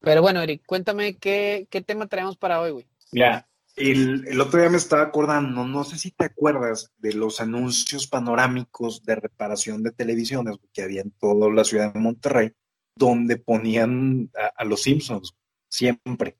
Pero 0.00 0.22
bueno, 0.22 0.40
Eric, 0.40 0.62
cuéntame 0.66 1.14
qué, 1.14 1.66
qué 1.70 1.82
tema 1.82 2.06
traemos 2.06 2.36
para 2.36 2.60
hoy, 2.60 2.70
güey. 2.70 2.86
Ya, 3.12 3.46
el, 3.76 4.26
el, 4.26 4.40
otro 4.40 4.58
día 4.58 4.70
me 4.70 4.78
estaba 4.78 5.02
acordando, 5.02 5.66
no 5.66 5.84
sé 5.84 5.98
si 5.98 6.10
te 6.10 6.24
acuerdas 6.24 6.90
de 6.98 7.12
los 7.12 7.40
anuncios 7.42 8.06
panorámicos 8.06 9.02
de 9.04 9.16
reparación 9.16 9.82
de 9.82 9.92
televisiones 9.92 10.56
que 10.72 10.82
había 10.82 11.02
en 11.02 11.10
toda 11.10 11.50
la 11.50 11.64
ciudad 11.64 11.92
de 11.92 12.00
Monterrey, 12.00 12.52
donde 12.96 13.36
ponían 13.36 14.30
a 14.56 14.64
los 14.64 14.82
Simpsons, 14.82 15.34
siempre. 15.72 16.36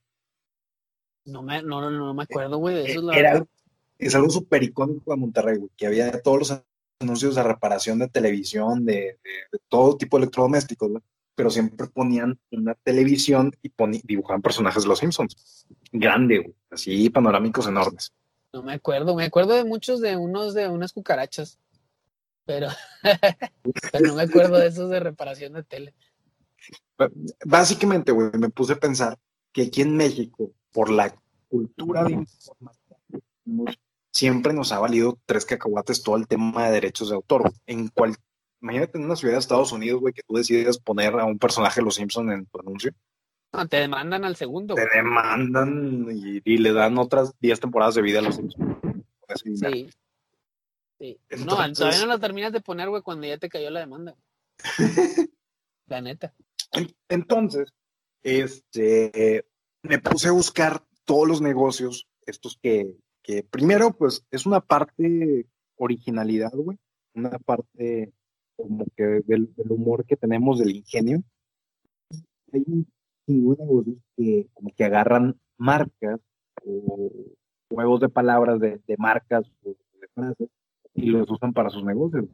No 1.25 1.43
me, 1.43 1.63
no, 1.63 1.81
no, 1.81 1.91
no 1.91 2.15
me 2.15 2.25
acuerdo, 2.25 2.59
güey, 2.59 2.77
de 2.77 2.93
eso. 2.93 3.13
Era, 3.13 3.45
es 3.99 4.15
algo 4.15 4.31
súper 4.31 4.63
icónico 4.63 5.13
de 5.13 5.17
Monterrey, 5.17 5.57
güey, 5.59 5.71
que 5.77 5.87
había 5.87 6.21
todos 6.21 6.39
los 6.39 6.63
anuncios 7.01 7.35
de 7.35 7.43
reparación 7.43 7.99
de 7.99 8.09
televisión, 8.09 8.85
de, 8.85 8.93
de, 8.95 9.31
de 9.53 9.59
todo 9.69 9.97
tipo 9.97 10.17
de 10.17 10.25
electrodomésticos, 10.25 10.91
¿no? 10.91 11.03
pero 11.35 11.51
siempre 11.51 11.87
ponían 11.89 12.39
una 12.51 12.75
televisión 12.75 13.53
y 13.63 13.73
dibujaban 14.05 14.43
personajes 14.43 14.83
de 14.83 14.89
los 14.89 14.99
Simpsons. 14.99 15.67
Grande, 15.91 16.39
güey. 16.39 16.55
así 16.71 17.11
panorámicos 17.11 17.67
enormes. 17.67 18.13
No 18.53 18.63
me 18.63 18.75
acuerdo, 18.75 19.15
me 19.15 19.25
acuerdo 19.25 19.55
de 19.55 19.65
muchos 19.65 20.01
de 20.01 20.17
unos 20.17 20.53
de 20.53 20.69
unas 20.69 20.93
cucarachas, 20.93 21.59
pero, 22.45 22.69
pero 23.93 24.09
no 24.09 24.15
me 24.17 24.23
acuerdo 24.23 24.59
de 24.59 24.67
esos 24.67 24.91
de 24.91 25.01
reparación 25.01 25.55
de 25.55 25.63
tele. 25.63 25.95
Básicamente, 27.45 28.13
güey, 28.13 28.31
me 28.39 28.51
puse 28.51 28.75
a 28.75 28.81
pensar 28.81 29.19
que 29.53 29.63
aquí 29.63 29.83
en 29.83 29.97
México, 29.97 30.53
por 30.73 30.91
la 30.91 31.15
cultura 31.49 32.05
de 32.05 32.13
informática 32.13 32.97
siempre 34.13 34.53
nos 34.53 34.73
ha 34.73 34.79
valido 34.79 35.19
tres 35.27 35.45
cacahuates 35.45 36.03
todo 36.03 36.17
el 36.17 36.29
tema 36.29 36.67
de 36.67 36.73
derechos 36.73 37.09
de 37.09 37.17
autor. 37.17 37.51
En 37.67 37.89
cual, 37.89 38.15
imagínate 38.61 38.99
en 38.99 39.05
una 39.05 39.17
ciudad 39.17 39.35
de 39.35 39.41
Estados 39.41 39.73
Unidos, 39.73 40.01
güey, 40.01 40.15
que 40.15 40.23
tú 40.23 40.35
decides 40.35 40.79
poner 40.79 41.19
a 41.19 41.25
un 41.25 41.39
personaje 41.39 41.81
de 41.81 41.85
Los 41.85 41.97
Simpsons 41.97 42.31
en 42.31 42.47
tu 42.47 42.61
anuncio. 42.61 42.93
No, 43.53 43.67
te 43.67 43.79
demandan 43.79 44.25
al 44.25 44.37
segundo. 44.37 44.75
Te 44.75 44.87
demandan 44.95 46.07
y, 46.11 46.41
y 46.45 46.59
le 46.59 46.73
dan 46.73 46.97
otras 46.99 47.35
10 47.41 47.61
temporadas 47.61 47.95
de 47.95 48.03
vida 48.03 48.21
a 48.21 48.23
Los 48.23 48.37
dinero. 48.37 48.81
Sí. 49.43 49.91
Sí. 50.99 51.19
no, 51.45 51.57
todavía 51.73 52.01
no 52.01 52.07
lo 52.07 52.21
terminas 52.21 52.53
de 52.53 52.61
poner, 52.61 52.89
güey, 52.89 53.03
cuando 53.03 53.27
ya 53.27 53.37
te 53.37 53.49
cayó 53.49 53.71
la 53.71 53.81
demanda. 53.81 54.15
la 55.87 56.01
neta. 56.01 56.33
En- 56.73 56.95
Entonces, 57.09 57.73
este, 58.23 59.45
me 59.83 59.99
puse 59.99 60.29
a 60.29 60.33
buscar 60.33 60.83
todos 61.05 61.29
los 61.29 61.41
negocios, 61.41 62.09
estos 62.27 62.59
que, 62.63 62.97
que 63.23 63.43
primero, 63.43 63.93
pues, 63.93 64.25
es 64.31 64.47
una 64.47 64.61
parte 64.61 65.47
originalidad, 65.77 66.53
güey, 66.55 66.79
una 67.15 67.39
parte 67.39 68.13
como 68.57 68.87
que 68.97 69.05
del, 69.27 69.53
humor 69.69 70.05
que 70.07 70.17
tenemos, 70.17 70.59
del 70.59 70.77
ingenio. 70.77 71.23
Hay 72.53 72.63
un 72.67 72.87
chingo 73.27 73.55
de 73.55 73.65
negocios 73.65 73.97
que 74.17 74.49
como 74.55 74.71
que 74.77 74.85
agarran 74.85 75.41
marcas 75.57 76.21
o 76.65 77.11
juegos 77.69 78.01
de 78.01 78.09
palabras 78.09 78.61
de, 78.61 78.81
de 78.87 78.97
marcas 78.99 79.51
o 79.65 79.71
de 79.71 80.09
frases 80.15 80.49
y 80.95 81.07
los 81.07 81.31
usan 81.31 81.53
para 81.53 81.71
sus 81.71 81.85
negocios. 81.85 82.27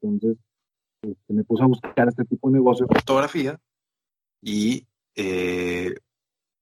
Entonces, 0.00 0.36
este, 1.02 1.32
me 1.32 1.44
puse 1.44 1.62
a 1.62 1.66
buscar 1.66 2.08
este 2.08 2.24
tipo 2.24 2.48
de 2.48 2.54
negocios 2.58 2.88
fotografía 2.92 3.58
y 4.48 4.86
eh, 5.16 5.92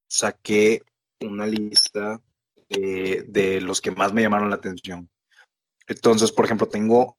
saqué 0.09 0.83
una 1.21 1.47
lista 1.47 2.23
eh, 2.71 3.25
de 3.29 3.61
los 3.61 3.83
que 3.83 3.91
más 3.91 4.15
me 4.15 4.23
llamaron 4.23 4.49
la 4.49 4.57
atención. 4.57 5.11
Entonces, 5.87 6.33
por 6.33 6.47
ejemplo, 6.47 6.67
tengo, 6.67 7.19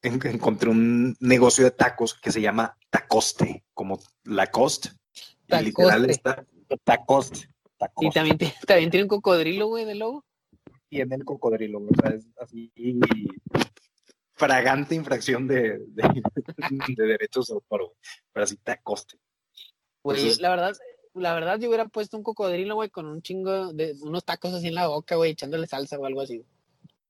en- 0.00 0.26
encontré 0.26 0.70
un 0.70 1.14
negocio 1.20 1.62
de 1.64 1.72
tacos 1.72 2.14
que 2.14 2.32
se 2.32 2.40
llama 2.40 2.74
Tacoste, 2.88 3.64
como 3.74 4.00
Lacoste. 4.24 4.90
Y 5.46 5.56
literal 5.62 6.08
está 6.08 6.46
Tacoste. 6.84 7.40
Y 7.40 7.76
Tacoste. 7.78 8.10
también, 8.14 8.38
tiene- 8.38 8.54
también 8.66 8.90
tiene 8.90 9.04
un 9.04 9.08
cocodrilo, 9.10 9.66
güey, 9.66 9.84
de 9.84 9.94
logo. 9.96 10.24
tiene 10.88 11.16
el 11.16 11.24
cocodrilo, 11.26 11.80
güey, 11.80 11.90
o 11.98 12.00
sea, 12.00 12.16
es 12.16 12.26
así 12.40 12.72
fragante 14.34 14.94
infracción 14.94 15.46
de, 15.46 15.78
de, 15.88 16.02
de 16.96 17.04
derechos 17.06 17.46
de 17.48 17.54
autor, 17.54 17.80
güey. 17.84 17.96
pero 18.32 18.44
así 18.44 18.56
Tacoste. 18.56 19.18
Güey, 20.02 20.18
Entonces- 20.18 20.40
la 20.40 20.50
verdad, 20.50 20.72
la 21.14 21.34
verdad 21.34 21.58
yo 21.58 21.68
hubiera 21.68 21.86
puesto 21.86 22.16
un 22.16 22.22
cocodrilo, 22.22 22.74
güey, 22.74 22.90
con 22.90 23.06
un 23.06 23.22
chingo 23.22 23.72
de 23.72 23.94
unos 24.00 24.24
tacos 24.24 24.52
así 24.54 24.68
en 24.68 24.74
la 24.74 24.88
boca, 24.88 25.16
güey, 25.16 25.32
echándole 25.32 25.66
salsa 25.66 25.98
o 25.98 26.06
algo 26.06 26.20
así. 26.22 26.44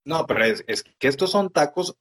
No, 0.04 0.26
pero 0.26 0.44
es, 0.44 0.64
es 0.66 0.82
que 0.82 1.08
estos 1.08 1.30
son 1.30 1.50
tacos. 1.50 1.96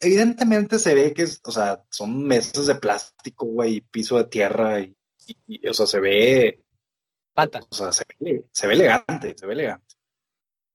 Evidentemente 0.00 0.78
se 0.78 0.94
ve 0.94 1.12
que 1.12 1.22
es, 1.22 1.40
o 1.44 1.52
sea, 1.52 1.84
son 1.90 2.24
mesas 2.24 2.66
de 2.66 2.74
plástico, 2.76 3.46
güey, 3.46 3.76
y 3.76 3.80
piso 3.82 4.16
de 4.16 4.24
tierra, 4.24 4.80
y, 4.80 4.96
y- 5.26 5.36
y, 5.46 5.68
o 5.68 5.74
sea, 5.74 5.86
se 5.86 6.00
ve, 6.00 6.64
Pata. 7.34 7.60
o 7.68 7.74
sea, 7.74 7.92
se 7.92 8.04
ve, 8.18 8.44
se 8.50 8.66
ve 8.66 8.74
elegante, 8.74 9.34
se 9.36 9.46
ve 9.46 9.52
elegante. 9.52 9.94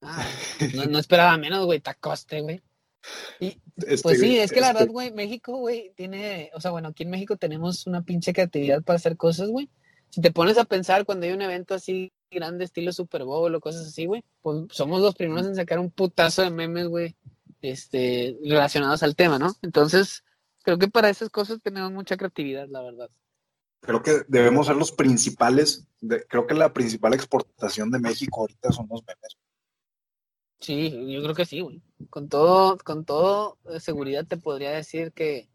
Ah, 0.04 0.26
no, 0.76 0.86
no 0.86 1.00
esperaba 1.00 1.38
menos, 1.38 1.66
güey, 1.66 1.80
tacoste, 1.80 2.42
güey. 2.42 2.62
Y 3.40 3.60
Este, 3.78 4.04
pues 4.04 4.20
sí, 4.20 4.38
es 4.38 4.52
que 4.52 4.62
la 4.62 4.68
este, 4.68 4.80
verdad, 4.80 4.92
güey, 4.92 5.12
México, 5.12 5.58
güey, 5.58 5.92
tiene, 5.96 6.52
o 6.54 6.62
sea, 6.62 6.72
bueno, 6.72 6.90
aquí 6.90 7.04
en 7.04 7.10
México 7.10 7.36
tenemos 7.38 7.88
una 7.88 8.04
pinche 8.04 8.34
creatividad 8.34 8.84
para 8.84 8.98
hacer 8.98 9.18
cosas, 9.18 9.50
güey. 9.50 9.70
Si 10.10 10.22
te 10.22 10.32
pones 10.32 10.58
a 10.58 10.66
pensar 10.66 11.06
cuando 11.06 11.26
hay 11.26 11.32
un 11.32 11.42
evento 11.42 11.74
así 11.74 12.12
grande, 12.30 12.66
estilo 12.66 12.92
Super 12.94 13.24
Bowl 13.24 13.54
o 13.54 13.60
cosas 13.60 13.88
así, 13.88 14.06
güey, 14.06 14.24
pues 14.42 14.66
somos 14.70 15.02
los 15.02 15.16
primeros 15.16 15.48
en 15.48 15.56
sacar 15.56 15.80
un 15.80 15.90
putazo 15.90 16.42
de 16.42 16.50
memes, 16.50 16.88
güey, 16.88 17.16
este, 17.62 18.38
relacionados 18.44 19.04
al 19.04 19.16
tema, 19.16 19.40
¿no? 19.40 19.56
Entonces, 19.62 20.24
creo 20.64 20.78
que 20.78 20.88
para 20.88 21.10
esas 21.10 21.30
cosas 21.30 21.60
tenemos 21.62 21.92
mucha 21.92 22.18
creatividad, 22.18 22.68
la 22.70 22.82
verdad. 22.82 23.10
Creo 23.82 24.04
que 24.04 24.22
debemos 24.28 24.68
ser 24.68 24.76
los 24.76 24.92
principales, 24.92 25.88
de- 26.02 26.24
creo 26.26 26.46
que 26.46 26.54
la 26.54 26.72
principal 26.72 27.14
exportación 27.14 27.90
de 27.90 28.00
México 28.00 28.42
ahorita 28.42 28.72
son 28.72 28.88
los 28.90 29.02
memes. 29.06 29.38
Sí, 30.62 31.12
yo 31.12 31.22
creo 31.24 31.36
que 31.36 31.46
sí, 31.46 31.60
güey. 31.60 31.82
Con 32.10 32.30
todo, 32.30 32.78
con 32.84 33.04
todo 33.04 33.58
eh, 33.70 33.80
seguridad 33.80 34.26
te 34.26 34.38
podría 34.38 34.72
decir 34.72 35.12
que, 35.12 35.50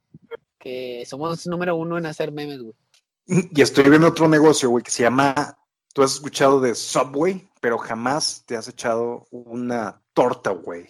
que 0.59 1.05
somos 1.07 1.47
número 1.47 1.77
uno 1.77 1.97
en 1.97 2.07
hacer 2.07 2.33
memes, 2.33 2.61
güey. 2.61 2.75
Y 3.55 3.63
estoy 3.63 3.89
viendo 3.89 4.09
otro 4.09 4.29
negocio, 4.29 4.69
güey, 4.71 4.83
que 4.85 4.91
se 4.91 5.05
llama, 5.05 5.59
tú 5.95 6.03
has 6.03 6.15
escuchado 6.15 6.61
de 6.61 6.75
Subway, 6.75 7.49
pero 7.61 7.79
jamás 7.79 8.45
te 8.47 8.57
has 8.57 8.69
echado 8.69 9.27
una 9.31 10.03
torta, 10.13 10.51
güey. 10.51 10.87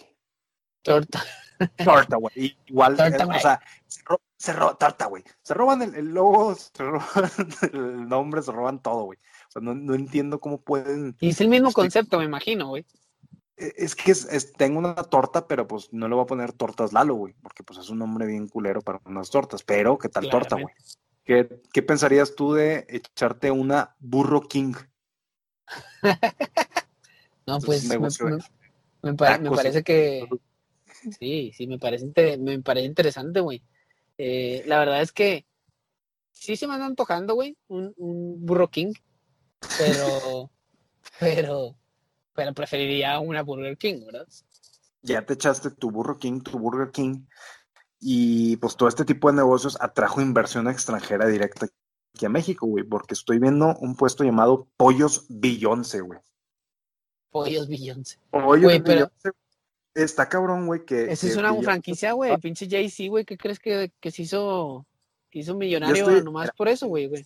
Torta. 0.83 1.23
Torta, 1.83 2.17
güey. 2.17 2.55
Igual, 2.67 2.95
Torta, 2.97 3.23
eh, 3.23 3.25
güey. 3.25 3.37
o 3.37 3.41
sea, 3.41 3.59
se, 3.87 4.01
ro- 4.03 4.21
se 4.37 4.53
roban, 4.53 4.77
torta, 4.77 5.05
güey. 5.07 5.23
Se 5.41 5.53
roban 5.53 5.81
el, 5.81 5.95
el 5.95 6.05
logo, 6.07 6.55
se 6.55 6.83
roban 6.83 7.31
el 7.73 8.07
nombre, 8.07 8.41
se 8.41 8.51
roban 8.51 8.81
todo, 8.81 9.05
güey. 9.05 9.17
O 9.47 9.51
sea, 9.51 9.61
no, 9.61 9.73
no 9.73 9.95
entiendo 9.95 10.39
cómo 10.39 10.61
pueden. 10.61 11.15
Y 11.19 11.29
es 11.29 11.41
el 11.41 11.49
mismo 11.49 11.69
Estoy- 11.69 11.83
concepto, 11.85 12.19
me 12.19 12.25
imagino, 12.25 12.67
güey. 12.69 12.85
Eh, 13.57 13.73
Es 13.77 13.95
que 13.95 14.11
es- 14.11 14.25
es- 14.25 14.53
tengo 14.53 14.79
una 14.79 14.95
torta, 14.95 15.47
pero 15.47 15.67
pues 15.67 15.91
no 15.91 16.07
le 16.07 16.15
voy 16.15 16.23
a 16.23 16.27
poner 16.27 16.53
tortas 16.53 16.93
Lalo, 16.93 17.15
güey, 17.15 17.33
porque 17.41 17.63
pues 17.63 17.79
es 17.79 17.89
un 17.89 17.99
nombre 17.99 18.25
bien 18.25 18.47
culero 18.47 18.81
para 18.81 19.01
unas 19.05 19.29
tortas. 19.29 19.63
Pero, 19.63 19.97
¿qué 19.97 20.09
tal 20.09 20.29
torta, 20.29 20.55
güey? 20.55 20.73
¿Qué, 21.23 21.61
¿Qué 21.73 21.83
pensarías 21.83 22.35
tú 22.35 22.53
de 22.53 22.85
echarte 22.89 23.51
una 23.51 23.95
Burro 23.99 24.41
King? 24.41 24.73
No, 27.45 27.57
Es 27.57 27.65
pues 27.65 27.83
me, 27.85 27.97
me- 27.97 28.37
me 29.39 29.51
parece 29.51 29.83
que 29.83 30.27
sí, 31.17 31.51
sí, 31.55 31.65
me 31.67 31.79
parece, 31.79 32.37
me 32.37 32.59
parece 32.59 32.85
interesante, 32.87 33.39
güey. 33.39 33.63
Eh, 34.17 34.63
la 34.65 34.79
verdad 34.79 35.01
es 35.01 35.13
que 35.13 35.45
sí 36.31 36.57
se 36.57 36.67
me 36.67 36.73
anda 36.73 36.85
antojando, 36.87 37.35
güey, 37.35 37.57
un, 37.69 37.93
un 37.97 38.45
Burro 38.45 38.69
King, 38.69 38.93
pero, 39.77 40.51
pero, 41.19 41.75
pero 42.37 42.53
preferiría 42.53 43.19
una 43.19 43.41
Burger 43.41 43.75
King, 43.77 44.05
¿verdad? 44.05 44.27
ya 45.01 45.25
te 45.25 45.33
echaste 45.33 45.71
tu 45.71 45.89
Burro 45.89 46.17
King, 46.19 46.41
tu 46.41 46.59
Burger 46.59 46.91
King, 46.91 47.25
y 47.99 48.57
pues 48.57 48.75
todo 48.75 48.87
este 48.89 49.05
tipo 49.05 49.29
de 49.29 49.37
negocios 49.37 49.77
atrajo 49.81 50.21
inversión 50.21 50.67
extranjera 50.67 51.25
directa 51.27 51.67
aquí 52.13 52.25
a 52.25 52.29
México, 52.29 52.67
güey, 52.67 52.83
porque 52.83 53.13
estoy 53.13 53.39
viendo 53.39 53.75
un 53.79 53.95
puesto 53.95 54.23
llamado 54.23 54.67
Pollos 54.77 55.25
Beyoncé, 55.29 56.01
güey. 56.01 56.19
Pollos 57.31 57.67
Beyoncé. 57.67 58.17
Pollos 58.29 58.63
Güey, 58.63 58.83
pero- 58.83 59.07
Beyoncé. 59.23 59.29
Está 59.95 60.29
cabrón, 60.29 60.67
güey, 60.67 60.85
que... 60.85 61.11
Esa 61.11 61.25
que 61.25 61.31
es 61.31 61.37
una 61.37 61.55
franquicia, 61.63 62.11
güey, 62.11 62.31
el 62.31 62.39
pinche 62.39 62.67
Jay-Z, 62.69 63.09
güey, 63.09 63.25
¿qué 63.25 63.35
crees 63.37 63.59
que, 63.59 63.91
que 63.99 64.11
se 64.11 64.21
hizo, 64.23 64.85
que 65.31 65.39
hizo 65.39 65.55
millonario 65.55 66.03
estoy- 66.07 66.23
nomás 66.23 66.51
por 66.55 66.67
eso, 66.67 66.85
güey, 66.87 67.07
güey? 67.07 67.25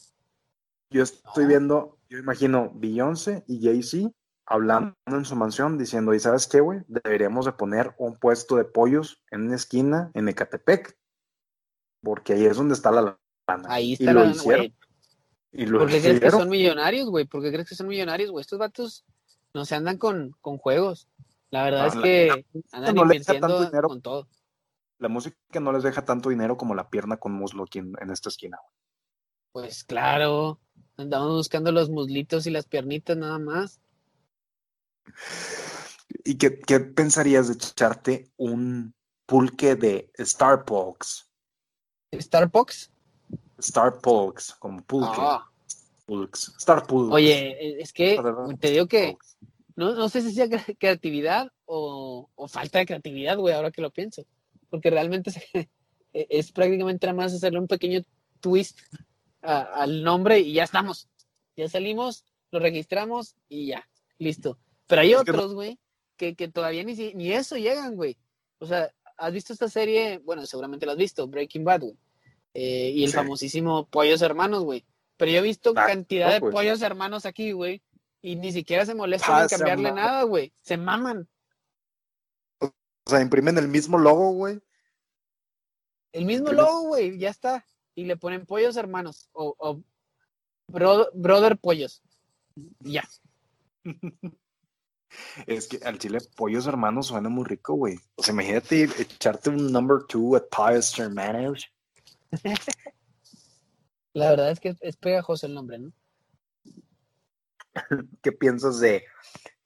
Yo 0.89 1.03
estoy 1.03 1.43
No. 1.43 1.49
viendo, 1.49 1.97
yo 2.09 2.17
imagino 2.19 2.71
Beyoncé 2.75 3.43
y 3.47 3.61
Jay-Z 3.61 4.11
hablando 4.51 4.95
en 5.07 5.25
su 5.25 5.35
mansión 5.35 5.77
diciendo, 5.77 6.13
¿y 6.13 6.19
sabes 6.19 6.47
qué, 6.47 6.59
güey? 6.59 6.81
Deberíamos 6.87 7.45
de 7.45 7.53
poner 7.53 7.93
un 7.97 8.17
puesto 8.17 8.55
de 8.57 8.65
pollos 8.65 9.21
en 9.31 9.43
una 9.47 9.55
esquina 9.55 10.11
en 10.13 10.27
Ecatepec, 10.29 10.97
porque 12.03 12.33
ahí 12.33 12.45
es 12.45 12.57
donde 12.57 12.73
está 12.73 12.91
la 12.91 13.01
lana. 13.47 13.65
Ahí 13.69 13.91
Y 13.91 13.93
está 13.93 14.13
lo 14.13 14.23
la, 14.23 14.31
hicieron. 14.31 14.59
güey, 14.67 14.75
Y 15.53 15.65
lo 15.65 15.79
¿Por 15.79 15.89
qué 15.89 16.01
crees 16.01 16.19
que 16.19 16.31
son 16.31 16.49
millonarios, 16.49 17.09
güey? 17.09 17.25
¿Por 17.25 17.41
qué 17.41 17.51
crees 17.51 17.67
que 17.69 17.75
son 17.75 17.87
millonarios, 17.87 18.31
güey? 18.31 18.41
Estos 18.41 18.59
vatos 18.59 19.05
no 19.53 19.65
se 19.65 19.75
andan 19.75 19.97
con, 19.97 20.35
con 20.41 20.57
juegos. 20.57 21.07
La 21.49 21.63
verdad 21.63 21.81
No, 21.81 21.87
es 21.87 21.95
la- 21.95 22.01
que 22.03 22.45
andan 22.71 22.95
no 22.95 23.01
invirtiendo 23.03 23.65
dinero. 23.65 23.87
con 23.89 24.01
todo. 24.01 24.27
La 24.99 25.09
música 25.09 25.59
no 25.59 25.71
les 25.73 25.83
deja 25.83 26.05
tanto 26.05 26.29
dinero 26.29 26.57
como 26.57 26.75
la 26.75 26.89
pierna 26.89 27.17
con 27.17 27.33
muslo 27.33 27.63
aquí 27.63 27.79
en, 27.79 27.93
en 27.99 28.11
esta 28.11 28.29
esquina. 28.29 28.57
güey. 28.63 29.65
Pues 29.65 29.83
claro, 29.83 30.59
andamos 30.95 31.31
buscando 31.33 31.71
los 31.73 31.89
muslitos 31.89 32.47
y 32.47 32.51
las 32.51 32.65
piernitas 32.67 33.17
nada 33.17 33.37
más. 33.39 33.81
¿Y 36.23 36.37
qué, 36.37 36.59
qué 36.59 36.79
pensarías 36.79 37.47
de 37.47 37.53
echarte 37.55 38.31
un 38.37 38.93
pulque 39.25 39.75
de 39.75 40.11
Starbucks? 40.19 41.29
Starbucks. 42.13 42.91
Starbucks, 43.61 44.53
como 44.59 44.81
pulque. 44.83 45.09
Ah, 45.17 45.47
Pulks. 46.05 46.53
Starbucks. 46.59 47.13
oye, 47.13 47.81
es 47.81 47.93
que 47.93 48.19
te 48.59 48.71
digo 48.71 48.87
que 48.87 49.17
no, 49.75 49.93
no 49.93 50.09
sé 50.09 50.21
si 50.21 50.33
sea 50.33 50.47
cre- 50.47 50.75
creatividad 50.77 51.49
o, 51.65 52.29
o 52.35 52.47
falta 52.47 52.79
de 52.79 52.85
creatividad, 52.85 53.37
güey, 53.37 53.53
ahora 53.55 53.71
que 53.71 53.81
lo 53.81 53.91
pienso. 53.91 54.23
Porque 54.69 54.89
realmente 54.89 55.31
se- 55.31 55.69
es 56.13 56.51
prácticamente 56.51 57.07
nada 57.07 57.15
más 57.17 57.33
hacerle 57.33 57.59
un 57.59 57.67
pequeño 57.67 58.01
twist 58.41 58.79
a- 59.41 59.61
al 59.61 60.03
nombre 60.03 60.39
y 60.39 60.53
ya 60.53 60.63
estamos. 60.63 61.07
Ya 61.55 61.69
salimos, 61.69 62.25
lo 62.51 62.59
registramos 62.59 63.35
y 63.47 63.67
ya, 63.67 63.87
listo. 64.17 64.57
Pero 64.91 65.01
hay 65.01 65.11
Es 65.11 65.15
no- 65.15 65.21
otros, 65.21 65.53
güey, 65.53 65.79
que, 66.17 66.35
que 66.35 66.47
todavía 66.49 66.83
ni, 66.83 66.93
ni 67.13 67.31
eso 67.31 67.55
llegan, 67.57 67.95
güey. 67.95 68.17
O 68.59 68.65
sea, 68.67 68.93
¿has 69.17 69.31
visto 69.33 69.53
esta 69.53 69.69
serie? 69.69 70.17
Bueno, 70.19 70.45
seguramente 70.45 70.85
la 70.85 70.91
has 70.91 70.97
visto, 70.97 71.27
Breaking 71.27 71.63
Bad, 71.63 71.81
güey. 71.81 71.97
Eh, 72.53 72.91
y 72.93 73.03
el 73.05 73.09
Sí. 73.11 73.15
famosísimo 73.15 73.87
Pollos 73.87 74.21
Hermanos, 74.21 74.63
güey. 74.63 74.85
Pero 75.15 75.31
yo 75.31 75.37
he 75.37 75.41
visto 75.43 75.71
Ah, 75.77 75.85
cantidad 75.87 76.27
no, 76.27 76.33
de 76.33 76.39
pues. 76.41 76.51
pollos 76.53 76.81
hermanos 76.81 77.25
aquí, 77.25 77.51
güey, 77.53 77.81
Y 78.23 78.35
ni 78.35 78.51
siquiera 78.51 78.85
se 78.85 78.93
molestan 78.93 79.31
en 79.39 79.45
Ah, 79.45 79.49
se 79.49 79.55
cambiarle 79.57 79.89
maman. 79.91 80.03
nada, 80.05 80.23
güey. 80.23 80.53
Se 80.61 80.77
maman. 80.77 81.27
O 82.59 82.69
sea, 83.07 83.21
imprimen 83.21 83.57
el 83.57 83.67
mismo 83.67 83.97
logo, 83.97 84.31
güey. 84.33 84.59
El 86.11 86.25
mismo 86.25 86.49
Imprimen- 86.49 86.55
logo, 86.57 86.81
güey, 86.89 87.17
ya 87.17 87.29
está. 87.29 87.65
Y 87.95 88.03
le 88.05 88.17
ponen 88.17 88.45
pollos 88.45 88.75
hermanos. 88.77 89.29
O, 89.31 89.55
o 89.57 89.81
bro- 90.67 91.09
brother 91.13 91.57
pollos. 91.57 92.01
Ya. 92.79 93.07
Es 95.47 95.67
que 95.67 95.79
al 95.83 95.97
chile 95.99 96.19
pollos 96.35 96.67
hermanos 96.67 97.07
suena 97.07 97.29
muy 97.29 97.45
rico, 97.45 97.73
güey. 97.73 97.97
O 98.15 98.23
sea, 98.23 98.33
imagínate 98.33 98.83
echarte 98.83 99.49
un 99.49 99.71
number 99.71 100.03
two 100.07 100.35
at 100.35 100.43
pollos 100.49 100.97
hermanos. 100.99 101.71
La 104.13 104.29
verdad 104.31 104.51
es 104.51 104.59
que 104.59 104.75
es 104.81 104.97
pegajoso 104.97 105.45
el 105.45 105.53
nombre, 105.53 105.79
¿no? 105.79 105.93
¿Qué 108.21 108.31
piensas 108.31 108.79
de 108.79 109.05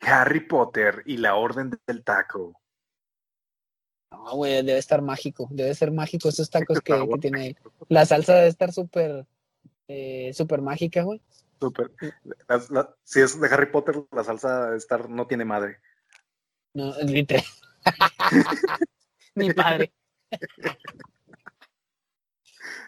Harry 0.01 0.41
Potter 0.47 1.01
y 1.05 1.17
la 1.17 1.35
Orden 1.35 1.71
del 1.87 2.03
Taco? 2.03 2.53
No, 4.11 4.35
güey, 4.35 4.63
debe 4.63 4.77
estar 4.77 5.01
mágico. 5.01 5.47
Debe 5.51 5.73
ser 5.73 5.91
mágico 5.91 6.29
esos 6.29 6.49
tacos 6.49 6.79
que, 6.81 6.93
tiene 7.19 7.41
ahí. 7.41 7.55
La 7.89 8.05
salsa 8.05 8.35
debe 8.35 8.47
estar 8.47 8.71
súper, 8.71 9.25
eh, 9.87 10.31
súper 10.33 10.61
mágica, 10.61 11.03
güey. 11.03 11.21
Súper. 11.65 11.91
Si 13.03 13.21
es 13.21 13.39
de 13.41 13.47
Harry 13.47 13.71
Potter, 13.71 14.05
la 14.11 14.23
salsa 14.23 14.69
de 14.69 14.77
estar 14.77 15.09
no 15.09 15.25
tiene 15.25 15.45
madre. 15.45 15.79
No, 16.75 16.93
literal. 17.01 17.43
Mi 19.35 19.51
padre. 19.51 19.91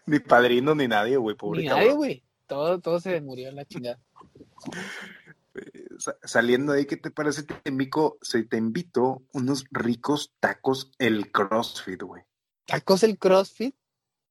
Ni 0.05 0.19
padrino 0.19 0.75
ni 0.75 0.87
nadie, 0.87 1.17
güey, 1.17 1.35
pobre 1.35 1.61
Ni 1.61 1.67
nadie, 1.67 1.93
güey. 1.93 2.23
Todo, 2.45 2.79
todo 2.79 2.99
se 2.99 3.19
murió 3.19 3.49
en 3.49 3.55
la 3.55 3.65
chingada. 3.65 3.99
Sa- 5.97 6.17
Saliendo 6.23 6.71
de 6.71 6.79
ahí, 6.79 6.85
¿qué 6.85 6.95
te 6.97 7.09
parece, 7.11 7.45
Mico? 7.71 8.17
Si 8.21 8.45
te 8.45 8.57
invito 8.57 9.23
unos 9.33 9.65
ricos 9.71 10.33
tacos 10.39 10.91
el 10.99 11.31
CrossFit, 11.31 12.03
güey. 12.03 12.23
Tacos 12.65 13.03
el 13.03 13.17
CrossFit. 13.17 13.75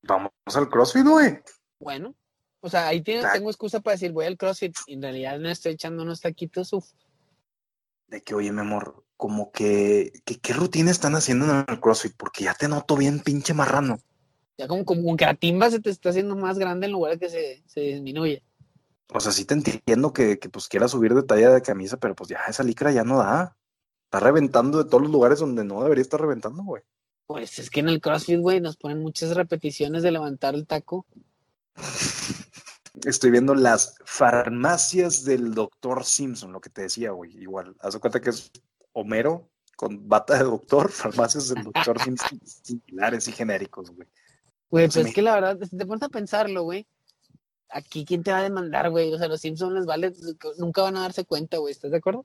Vamos 0.02 0.30
al 0.54 0.68
CrossFit, 0.70 1.04
güey. 1.06 1.42
Bueno. 1.80 2.14
O 2.60 2.68
sea, 2.68 2.88
ahí 2.88 3.00
tiene- 3.02 3.22
tengo 3.32 3.50
excusa 3.50 3.80
para 3.80 3.94
decir 3.94 4.12
voy 4.12 4.26
al 4.26 4.36
CrossFit. 4.36 4.74
Y 4.86 4.94
en 4.94 5.02
realidad 5.02 5.38
no 5.38 5.48
estoy 5.48 5.72
echando 5.72 6.02
unos 6.02 6.20
taquitos. 6.20 6.72
Uf. 6.72 6.86
De 8.08 8.22
que, 8.22 8.34
oye, 8.34 8.52
mi 8.52 8.60
amor, 8.60 9.04
como 9.16 9.50
que, 9.50 10.12
que 10.24 10.38
¿qué 10.38 10.52
rutina 10.52 10.90
están 10.90 11.14
haciendo 11.14 11.44
en 11.46 11.64
el 11.68 11.80
CrossFit? 11.80 12.14
Porque 12.16 12.44
ya 12.44 12.54
te 12.54 12.68
noto 12.68 12.96
bien 12.96 13.20
pinche 13.20 13.54
marrano. 13.54 13.98
Ya 14.58 14.68
como, 14.68 14.84
como 14.84 15.16
que 15.16 15.26
la 15.26 15.34
timba 15.34 15.70
se 15.70 15.80
te 15.80 15.90
está 15.90 16.10
haciendo 16.10 16.34
más 16.34 16.58
grande 16.58 16.86
en 16.86 16.92
lugar 16.92 17.12
de 17.12 17.18
que 17.18 17.28
se, 17.28 17.62
se 17.66 17.80
disminuye. 17.80 18.42
O 19.12 19.20
sea, 19.20 19.30
sí 19.30 19.44
te 19.44 19.54
entiendo 19.54 20.12
que, 20.12 20.38
que 20.38 20.48
pues 20.48 20.66
quieras 20.66 20.90
subir 20.90 21.14
de 21.14 21.22
talla 21.22 21.50
de 21.50 21.62
camisa, 21.62 21.98
pero 21.98 22.14
pues 22.14 22.30
ya 22.30 22.40
esa 22.48 22.62
licra 22.62 22.90
ya 22.90 23.04
no 23.04 23.18
da. 23.18 23.56
Está 24.04 24.20
reventando 24.20 24.78
de 24.82 24.88
todos 24.88 25.02
los 25.02 25.10
lugares 25.12 25.38
donde 25.40 25.64
no 25.64 25.82
debería 25.82 26.02
estar 26.02 26.20
reventando, 26.20 26.62
güey. 26.62 26.82
Pues 27.26 27.58
es 27.58 27.70
que 27.70 27.80
en 27.80 27.88
el 27.88 28.00
CrossFit, 28.00 28.40
güey, 28.40 28.60
nos 28.60 28.76
ponen 28.76 29.00
muchas 29.00 29.34
repeticiones 29.34 30.02
de 30.02 30.12
levantar 30.12 30.54
el 30.54 30.66
taco. 30.66 31.06
Estoy 33.04 33.30
viendo 33.30 33.54
las 33.54 33.96
farmacias 34.04 35.24
del 35.24 35.54
doctor 35.54 36.04
Simpson, 36.04 36.52
lo 36.52 36.60
que 36.60 36.70
te 36.70 36.82
decía, 36.82 37.10
güey. 37.10 37.36
Igual, 37.36 37.76
haz 37.80 37.94
de 37.94 38.00
cuenta 38.00 38.20
que 38.20 38.30
es 38.30 38.50
Homero 38.92 39.50
con 39.76 40.08
bata 40.08 40.38
de 40.38 40.44
doctor, 40.44 40.90
farmacias 40.90 41.48
del 41.48 41.64
doctor 41.64 42.02
Simpson 42.02 42.40
similares 42.44 43.28
y 43.28 43.32
genéricos, 43.32 43.90
güey. 43.90 44.08
Güey, 44.70 44.86
pues 44.88 44.96
es 44.96 45.14
que 45.14 45.22
la 45.22 45.34
verdad, 45.34 45.58
si 45.68 45.76
te 45.76 45.86
pones 45.86 46.02
a 46.02 46.08
pensarlo, 46.08 46.62
güey. 46.62 46.86
Aquí, 47.68 48.04
¿quién 48.04 48.22
te 48.22 48.30
va 48.30 48.38
a 48.38 48.42
demandar, 48.42 48.90
güey? 48.90 49.12
O 49.12 49.18
sea, 49.18 49.28
los 49.28 49.40
Simpsons 49.40 49.74
les 49.74 49.86
vale, 49.86 50.12
nunca 50.58 50.82
van 50.82 50.96
a 50.96 51.02
darse 51.02 51.24
cuenta, 51.24 51.58
güey. 51.58 51.72
¿Estás 51.72 51.90
de 51.90 51.96
acuerdo? 51.98 52.24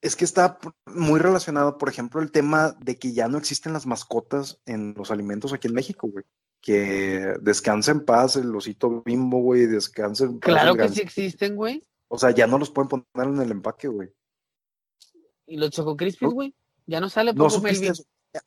Es 0.00 0.16
que 0.16 0.24
está 0.24 0.58
muy 0.86 1.20
relacionado, 1.20 1.78
por 1.78 1.88
ejemplo, 1.88 2.20
el 2.20 2.30
tema 2.30 2.76
de 2.80 2.98
que 2.98 3.12
ya 3.12 3.28
no 3.28 3.38
existen 3.38 3.72
las 3.72 3.86
mascotas 3.86 4.60
en 4.66 4.94
los 4.96 5.10
alimentos 5.10 5.52
aquí 5.52 5.68
en 5.68 5.74
México, 5.74 6.08
güey. 6.08 6.24
Que 6.62 7.34
descanse 7.40 7.90
en 7.90 8.04
paz 8.04 8.36
el 8.36 8.54
osito 8.54 9.02
bimbo, 9.04 9.40
güey, 9.40 9.66
descanse 9.66 10.24
en 10.24 10.38
paz 10.38 10.48
Claro 10.48 10.76
que 10.76 10.88
sí 10.88 11.00
existen, 11.00 11.56
güey. 11.56 11.82
O 12.08 12.16
sea, 12.18 12.30
ya 12.30 12.46
no 12.46 12.56
los 12.58 12.70
pueden 12.70 12.88
poner 12.88 13.28
en 13.34 13.40
el 13.42 13.50
empaque, 13.50 13.88
güey. 13.88 14.10
Y 15.46 15.56
los 15.56 15.70
Choco 15.70 15.96
Crispies, 15.96 16.30
No. 16.30 16.34
güey. 16.34 16.54
Ya 16.86 17.00
no 17.00 17.08
sale 17.08 17.32
No 17.32 17.38
poco 17.44 17.50
supiste 17.50 17.86
Melvin. 17.86 18.04
Ya, 18.32 18.40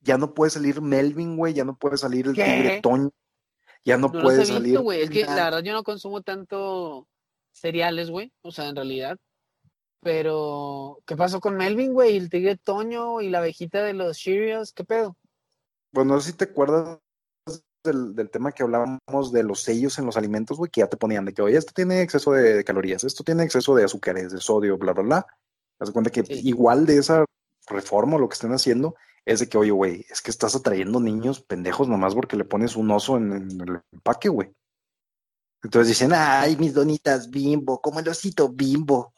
ya 0.00 0.18
no 0.18 0.34
puede 0.34 0.50
salir 0.50 0.80
Melvin, 0.82 1.36
güey, 1.36 1.54
ya 1.54 1.64
no 1.64 1.76
puede 1.76 1.96
salir 1.96 2.26
el 2.26 2.34
¿Qué? 2.34 2.42
tigre 2.44 2.80
Toño. 2.82 3.10
Ya 3.84 3.96
no, 3.96 4.08
No 4.08 4.14
los 4.14 4.22
puede 4.24 4.42
he 4.42 4.46
salir. 4.46 4.62
visto, 4.64 4.82
güey. 4.82 5.02
Es 5.02 5.10
que 5.10 5.24
la 5.24 5.44
verdad 5.44 5.62
yo 5.62 5.72
no 5.72 5.84
consumo 5.84 6.22
tanto 6.22 7.06
cereales, 7.52 8.10
güey. 8.10 8.32
O 8.42 8.50
sea, 8.50 8.68
en 8.68 8.74
realidad. 8.76 9.16
Pero, 10.02 10.98
¿qué 11.06 11.14
pasó 11.14 11.40
con 11.40 11.56
Melvin, 11.56 11.92
güey? 11.92 12.16
El 12.16 12.30
tigre 12.30 12.56
Toño 12.56 13.20
y 13.20 13.28
la 13.28 13.38
abejita 13.38 13.82
de 13.84 13.92
los 13.92 14.16
Cheerios, 14.18 14.72
¿qué 14.72 14.82
pedo? 14.84 15.16
Pues 15.92 16.06
no 16.06 16.18
sé 16.20 16.30
si 16.32 16.36
te 16.36 16.44
acuerdas 16.44 16.98
del, 17.84 18.14
del 18.14 18.30
tema 18.30 18.52
que 18.52 18.62
hablábamos 18.62 19.32
de 19.32 19.42
los 19.42 19.62
sellos 19.62 19.98
en 19.98 20.06
los 20.06 20.16
alimentos, 20.16 20.58
güey, 20.58 20.70
que 20.70 20.80
ya 20.80 20.86
te 20.88 20.96
ponían 20.96 21.24
de 21.24 21.32
que, 21.32 21.42
oye, 21.42 21.56
esto 21.56 21.72
tiene 21.74 22.02
exceso 22.02 22.32
de, 22.32 22.54
de 22.54 22.64
calorías, 22.64 23.04
esto 23.04 23.24
tiene 23.24 23.44
exceso 23.44 23.74
de 23.74 23.84
azúcares, 23.84 24.32
de 24.32 24.40
sodio, 24.40 24.76
bla, 24.78 24.92
bla, 24.92 25.02
bla. 25.02 25.26
Haz 25.78 25.88
de 25.88 25.92
cuenta 25.92 26.10
que 26.10 26.24
Sí. 26.24 26.40
igual 26.48 26.86
de 26.86 26.98
esa 26.98 27.24
reforma, 27.68 28.18
lo 28.18 28.28
que 28.28 28.34
estén 28.34 28.52
haciendo, 28.52 28.96
es 29.24 29.40
de 29.40 29.48
que, 29.48 29.58
oye, 29.58 29.70
güey, 29.70 30.06
es 30.10 30.20
que 30.22 30.30
estás 30.30 30.54
atrayendo 30.54 31.00
niños 31.00 31.40
pendejos 31.40 31.88
nomás 31.88 32.14
porque 32.14 32.36
le 32.36 32.44
pones 32.44 32.76
un 32.76 32.90
oso 32.90 33.16
en, 33.16 33.32
en 33.32 33.60
el 33.60 33.80
empaque, 33.92 34.28
güey. 34.28 34.52
Entonces 35.62 35.88
dicen, 35.88 36.12
ay, 36.14 36.56
mis 36.56 36.72
donitas 36.74 37.28
bimbo, 37.30 37.80
como 37.80 38.00
el 38.00 38.08
osito 38.08 38.48
bimbo. 38.48 39.12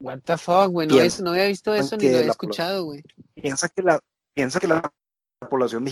What 0.00 0.20
the 0.24 0.38
fuck, 0.38 0.68
güey. 0.70 0.88
No, 0.88 0.96
no 1.24 1.30
había 1.32 1.46
visto 1.46 1.74
eso 1.74 1.96
ni 1.96 2.08
lo 2.08 2.18
había 2.18 2.30
escuchado, 2.30 2.84
güey. 2.84 3.02
piensa 3.34 3.68
que 3.68 3.82
la, 3.82 4.00
piensa 4.34 4.58
que 4.58 4.66
la 4.66 4.90
población 5.48 5.84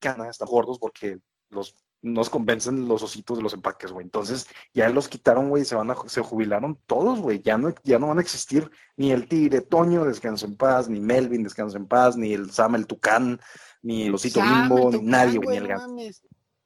mexicana 0.00 0.30
está 0.30 0.44
gordos 0.46 0.78
porque 0.78 1.18
los 1.50 1.74
nos 2.00 2.30
convencen 2.30 2.86
los 2.86 3.02
ositos 3.02 3.38
de 3.38 3.42
los 3.42 3.54
empaques, 3.54 3.90
güey. 3.90 4.04
Entonces, 4.04 4.46
ya 4.72 4.88
los 4.88 5.08
quitaron, 5.08 5.48
güey, 5.48 5.64
se 5.64 5.74
van 5.74 5.90
a, 5.90 5.96
se 6.06 6.20
jubilaron 6.20 6.78
todos, 6.86 7.18
güey. 7.18 7.42
Ya 7.42 7.58
no, 7.58 7.74
ya 7.82 7.98
no 7.98 8.06
van 8.06 8.18
a 8.18 8.20
existir 8.20 8.70
ni 8.96 9.10
el 9.10 9.26
tigre 9.26 9.62
Toño, 9.62 10.04
descansa 10.04 10.46
en 10.46 10.56
paz, 10.56 10.88
ni 10.88 11.00
Melvin, 11.00 11.42
descansa 11.42 11.76
en 11.76 11.88
paz, 11.88 12.16
ni 12.16 12.32
el 12.32 12.52
Sam 12.52 12.76
el 12.76 12.86
Tucán, 12.86 13.40
ni 13.82 14.04
el 14.04 14.14
osito 14.14 14.38
Sam, 14.38 14.68
Bimbo, 14.68 14.90
el 14.90 15.00
ni 15.00 15.10
nadie, 15.10 15.38
güey, 15.38 15.48
ni 15.48 15.56
el 15.56 15.66
gato. 15.66 15.88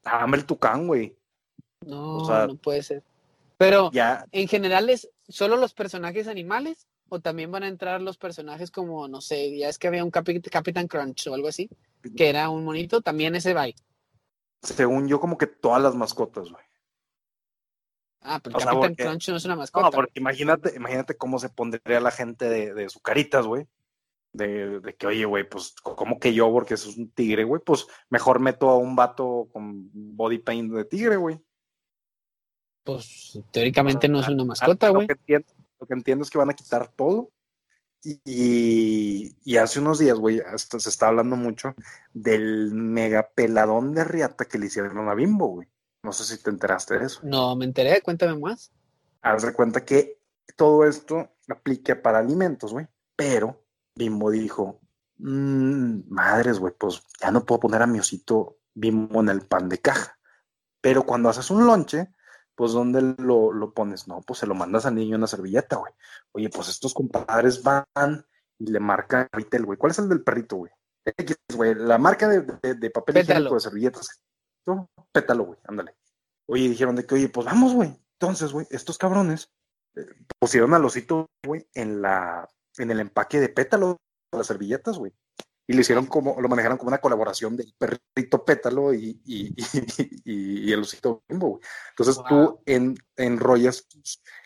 Sam 0.05 0.35
el 0.35 0.45
Tucán, 0.45 0.87
güey. 0.87 1.17
No, 1.81 2.17
O 2.19 2.27
sea, 2.27 2.47
no 2.47 2.57
puede 2.57 2.83
ser. 2.83 3.03
Pero, 3.57 3.91
Ya, 3.91 4.27
en 4.33 4.49
general, 4.49 4.91
¿es 4.91 5.09
solo 5.29 5.57
los 5.57 5.73
personajes 5.73 6.29
animales? 6.29 6.87
¿O 7.09 7.21
también 7.21 7.51
van 7.51 7.63
a 7.63 7.69
entrar 7.69 8.03
los 8.03 8.19
personajes 8.19 8.71
como, 8.71 9.09
no 9.09 9.23
sé, 9.23 9.57
ya 9.57 9.71
es 9.71 9.79
que 9.79 9.89
había 9.89 10.05
un 10.05 10.11
Capi- 10.11 10.43
Capitán 10.51 10.89
Crunch 10.89 11.27
o 11.29 11.35
algo 11.35 11.49
así? 11.49 11.71
Que 12.17 12.29
era 12.29 12.49
un 12.51 12.65
monito, 12.65 13.01
también 13.01 13.35
ese 13.35 13.55
va 13.55 13.67
según 14.63 15.09
yo, 15.09 15.19
como 15.21 15.37
que 15.39 15.49
todas 15.49 15.83
las 15.83 15.95
mascotas, 15.97 16.49
güey. 16.51 16.65
Ah, 18.21 18.39
pero 18.41 18.57
O 18.57 18.61
sea, 18.61 18.71
Capitán 18.71 18.91
porque- 18.91 19.05
Crunch 19.05 19.29
no 19.31 19.37
es 19.37 19.45
una 19.45 19.57
mascota. 19.57 19.87
No, 19.87 19.91
porque 19.91 20.21
imagínate, 20.21 20.77
imagínate 20.77 21.17
cómo 21.17 21.41
se 21.41 21.49
pondría 21.49 22.01
la 22.01 22.13
gente 22.13 22.49
de, 22.49 22.73
de 22.73 22.89
Zucaritas, 22.89 23.47
güey. 23.47 23.67
De, 24.33 24.79
de 24.81 24.95
que, 24.95 25.07
oye, 25.09 25.25
güey, 25.25 25.49
pues, 25.49 25.75
¿cómo 25.83 26.19
que 26.21 26.33
yo? 26.33 26.51
Porque 26.53 26.75
eso 26.75 26.89
es 26.91 26.97
un 26.97 27.11
tigre, 27.11 27.43
güey. 27.45 27.61
Pues 27.65 27.87
mejor 28.09 28.39
meto 28.39 28.71
a 28.71 28.79
un 28.79 28.95
vato 28.95 29.49
con 29.53 29.91
body 29.93 30.39
paint 30.39 30.73
de 30.73 30.85
tigre, 30.85 31.17
güey. 31.17 31.41
Pues 32.85 33.39
teóricamente 33.51 34.09
no 34.09 34.21
es 34.21 34.29
una 34.29 34.43
Ah, 34.45 34.47
mascota, 34.47 34.87
lo 34.89 34.95
güey. 34.95 35.07
que 35.09 35.13
entiendo, 35.15 35.49
lo 35.81 35.87
que 35.87 35.95
entiendo 35.95 36.23
es 36.23 36.31
que 36.31 36.39
van 36.39 36.51
a 36.51 36.55
quitar 36.55 36.89
todo. 36.89 37.31
Y, 38.05 39.57
hace 39.57 39.79
unos 39.79 39.99
días, 39.99 40.19
güey, 40.19 40.41
hasta 40.41 40.81
se 40.81 40.89
está 40.89 41.09
hablando 41.09 41.37
mucho 41.37 41.75
del 42.13 42.73
mega 42.75 43.31
peladón 43.35 43.95
de 43.95 44.05
riata 44.05 44.45
que 44.45 44.59
le 44.59 44.67
hicieron 44.67 45.09
a 45.09 45.15
Bimbo, 45.15 45.47
güey. 45.47 45.69
No 46.03 46.13
sé 46.13 46.25
si 46.25 46.43
te 46.43 46.51
enteraste 46.51 46.99
de 46.99 47.07
eso. 47.07 47.21
No, 47.23 47.55
me 47.55 47.65
enteré, 47.65 48.03
cuéntame 48.03 48.37
más. 48.39 48.73
Haz 49.21 49.43
de 49.43 49.53
cuenta 49.53 49.85
que 49.85 50.21
todo 50.57 50.85
esto 50.85 51.31
aplica 51.49 52.03
para 52.03 52.19
alimentos, 52.19 52.73
güey. 52.73 52.89
Pero 53.15 53.65
Bimbo 53.95 54.31
dijo, 54.33 54.81
"Mm, 55.19 56.01
madres, 56.09 56.59
güey, 56.59 56.75
pues 56.77 57.03
ya 57.21 57.31
no 57.31 57.45
puedo 57.45 57.61
poner 57.61 57.83
a 57.83 57.87
mi 57.87 58.01
osito 58.01 58.59
Bimbo 58.75 59.21
en 59.21 59.29
el 59.29 59.43
pan 59.43 59.69
de 59.69 59.79
caja. 59.79 60.19
Pero 60.81 61.05
cuando 61.05 61.29
haces 61.29 61.51
un 61.51 61.67
lonche, 61.67 62.09
pues 62.55 62.73
¿dónde 62.73 63.15
lo, 63.19 63.53
lo 63.53 63.73
pones? 63.73 64.07
No, 64.09 64.21
pues 64.21 64.39
se 64.41 64.47
lo 64.47 64.55
mandas 64.55 64.87
al 64.87 64.95
niño 64.95 65.15
en 65.15 65.21
una 65.21 65.27
servilleta, 65.27 65.77
güey. 65.77 65.93
Oye, 66.33 66.49
pues 66.51 66.69
estos 66.69 66.95
compadres 66.95 67.63
van 67.63 67.87
y 68.59 68.67
le 68.71 68.81
marcan 68.81 69.29
retail, 69.33 69.65
güey. 69.65 69.79
¿Cuál 69.79 69.93
es 69.93 69.99
el 69.99 70.09
del 70.09 70.23
perrito, 70.23 70.57
güey? 70.57 70.73
X, 71.05 71.37
güey, 71.57 71.75
la 71.75 71.99
marca 71.99 72.29
de, 72.29 72.43
de- 72.63 72.75
de 72.75 72.91
papel 72.91 73.15
Pétalo. 73.15 73.33
higiénico 73.35 73.55
de 73.55 73.61
servilletas. 73.61 74.23
No, 74.67 74.89
pétalo, 75.13 75.45
güey, 75.45 75.59
ándale. 75.67 75.97
Oye, 76.49 76.69
dijeron 76.69 76.95
de 76.97 77.05
que, 77.07 77.15
oye, 77.17 77.29
pues 77.29 77.47
vamos, 77.47 77.73
güey. 77.75 77.97
Entonces, 78.21 78.53
güey, 78.53 78.67
estos 78.71 78.99
cabrones 78.99 79.51
eh, 79.97 80.07
pusieron 80.39 80.75
al 80.75 80.85
osito, 80.85 81.27
güey, 81.45 81.67
en 81.75 82.01
la, 82.03 82.49
en 82.79 82.91
el 82.91 83.01
empaque 83.01 83.41
de 83.41 83.49
pétalo 83.49 83.97
de 84.31 84.39
las 84.39 84.47
servilletas, 84.47 84.99
güey. 84.99 85.13
Y 85.67 85.75
lo 85.75 85.81
hicieron 85.81 86.07
como, 86.07 86.41
lo 86.41 86.49
manejaron 86.49 86.77
como 86.77 86.89
una 86.89 86.99
colaboración 86.99 87.57
del 87.57 87.73
perrito 87.79 88.45
pétalo 88.45 88.93
y, 88.93 89.21
y, 89.25 89.55
y, 90.25 90.73
el 90.73 90.81
osito 90.81 91.23
bimbo, 91.29 91.51
güey. 91.51 91.63
Entonces 91.91 92.17
Wow. 92.17 92.27
tú 92.29 92.61
en, 92.67 92.97
enrollas 93.17 93.87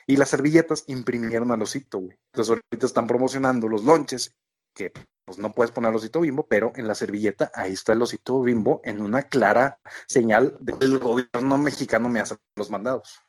Y 0.06 0.16
las 0.16 0.28
servilletas 0.28 0.84
imprimieron 0.88 1.50
al 1.50 1.62
osito, 1.62 1.98
güey. 1.98 2.16
Entonces 2.32 2.50
ahorita 2.50 2.86
están 2.86 3.06
promocionando 3.06 3.66
los 3.68 3.84
lonches, 3.84 4.34
que 4.74 4.92
pues 5.24 5.38
no 5.38 5.52
puedes 5.52 5.72
poner 5.72 5.90
el 5.90 5.96
osito 5.96 6.20
bimbo, 6.20 6.46
pero 6.46 6.72
en 6.76 6.86
la 6.86 6.94
servilleta 6.94 7.50
ahí 7.54 7.72
está 7.72 7.94
el 7.94 8.02
osito 8.02 8.40
bimbo 8.42 8.80
en 8.84 9.00
una 9.00 9.22
clara 9.22 9.80
señal 10.06 10.56
del 10.60 10.98
gobierno 10.98 11.58
mexicano 11.58 12.08
me 12.08 12.20
hace 12.20 12.36
los 12.54 12.70
mandados. 12.70 13.20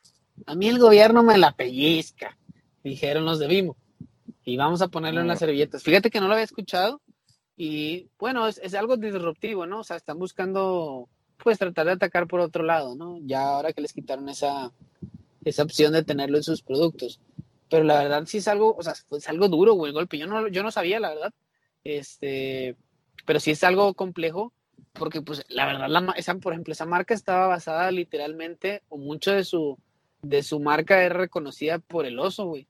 A 0.45 0.54
mí 0.54 0.67
el 0.67 0.78
gobierno 0.78 1.23
me 1.23 1.38
la 1.39 1.56
pellizca, 1.56 2.38
dijeron 2.84 3.26
los 3.26 3.39
de 3.39 3.47
bimbo. 3.47 3.76
Y 4.43 4.58
vamos 4.58 4.82
a 4.82 4.88
ponerlo 4.89 5.21
en 5.21 5.28
las 5.28 5.39
servilletas. 5.39 5.82
Fíjate 5.84 6.12
que 6.12 6.19
no 6.21 6.28
lo 6.28 6.34
había 6.34 6.45
escuchado 6.45 7.02
y 7.58 8.08
bueno, 8.20 8.48
es, 8.48 8.60
es 8.60 8.76
algo 8.76 8.98
disruptivo, 8.98 9.65
¿no? 9.65 9.80
O 9.80 9.84
sea, 9.84 9.98
están 9.98 10.20
buscando 10.20 11.10
pues 11.43 11.58
tratar 11.58 11.88
de 11.88 11.93
atacar 11.93 12.28
por 12.28 12.39
otro 12.39 12.63
lado, 12.63 12.96
¿no? 12.96 13.20
Ya 13.24 13.41
ahora 13.41 13.74
que 13.74 13.82
les 13.82 13.93
quitaron 13.93 14.30
esa, 14.30 14.72
esa 15.43 15.63
opción 15.63 15.93
de 15.93 16.04
tenerlo 16.04 16.38
en 16.38 16.43
sus 16.43 16.62
productos. 16.62 17.20
Pero 17.70 17.84
la 17.84 18.00
verdad 18.04 18.24
sí 18.26 18.38
es 18.38 18.48
algo, 18.48 18.76
o 18.78 18.84
sea, 18.84 18.93
es 18.93 19.30
algo 19.30 19.50
duro, 19.50 19.74
güey, 19.74 19.89
el 19.89 19.93
golpe. 19.93 20.17
Yo 20.17 20.28
no, 20.28 20.48
yo 20.48 20.62
no 20.62 20.72
sabía, 20.72 21.00
la 21.00 21.10
verdad. 21.10 21.34
Este, 21.84 22.76
pero 23.26 23.39
sí 23.39 23.52
es 23.52 23.63
algo 23.63 23.93
complejo, 23.96 24.54
porque 24.93 25.22
pues 25.22 25.43
la 25.50 25.65
verdad, 25.65 25.89
la, 25.89 26.13
esa, 26.15 26.36
por 26.36 26.54
ejemplo, 26.54 26.74
esa 26.74 26.86
marca 26.86 27.13
estaba 27.13 27.48
basada 27.48 27.89
literalmente, 27.91 28.84
o 28.89 28.98
mucho 28.98 29.32
de 29.32 29.43
su, 29.43 29.78
de 30.22 30.43
su 30.43 30.60
marca 30.60 31.04
es 31.04 31.12
reconocida 31.12 31.80
por 31.80 32.06
el 32.06 32.20
oso, 32.20 32.46
güey. 32.46 32.67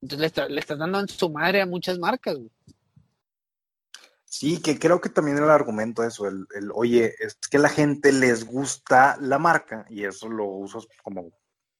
Entonces 0.00 0.36
le, 0.36 0.48
le 0.48 0.60
estás 0.60 0.78
dando 0.78 0.98
en 0.98 1.08
su 1.08 1.30
madre 1.30 1.60
a 1.60 1.66
muchas 1.66 1.98
marcas, 1.98 2.36
güey. 2.36 2.50
Sí, 4.32 4.62
que 4.62 4.78
creo 4.78 4.98
que 4.98 5.10
también 5.10 5.36
el 5.36 5.50
argumento 5.50 6.02
eso, 6.02 6.26
el, 6.26 6.46
oye, 6.72 7.14
es 7.18 7.36
que 7.50 7.58
la 7.58 7.68
gente 7.68 8.12
les 8.12 8.46
gusta 8.46 9.18
la 9.20 9.38
marca 9.38 9.84
y 9.90 10.04
eso 10.06 10.26
lo 10.26 10.46
usas 10.46 10.88
como, 11.02 11.30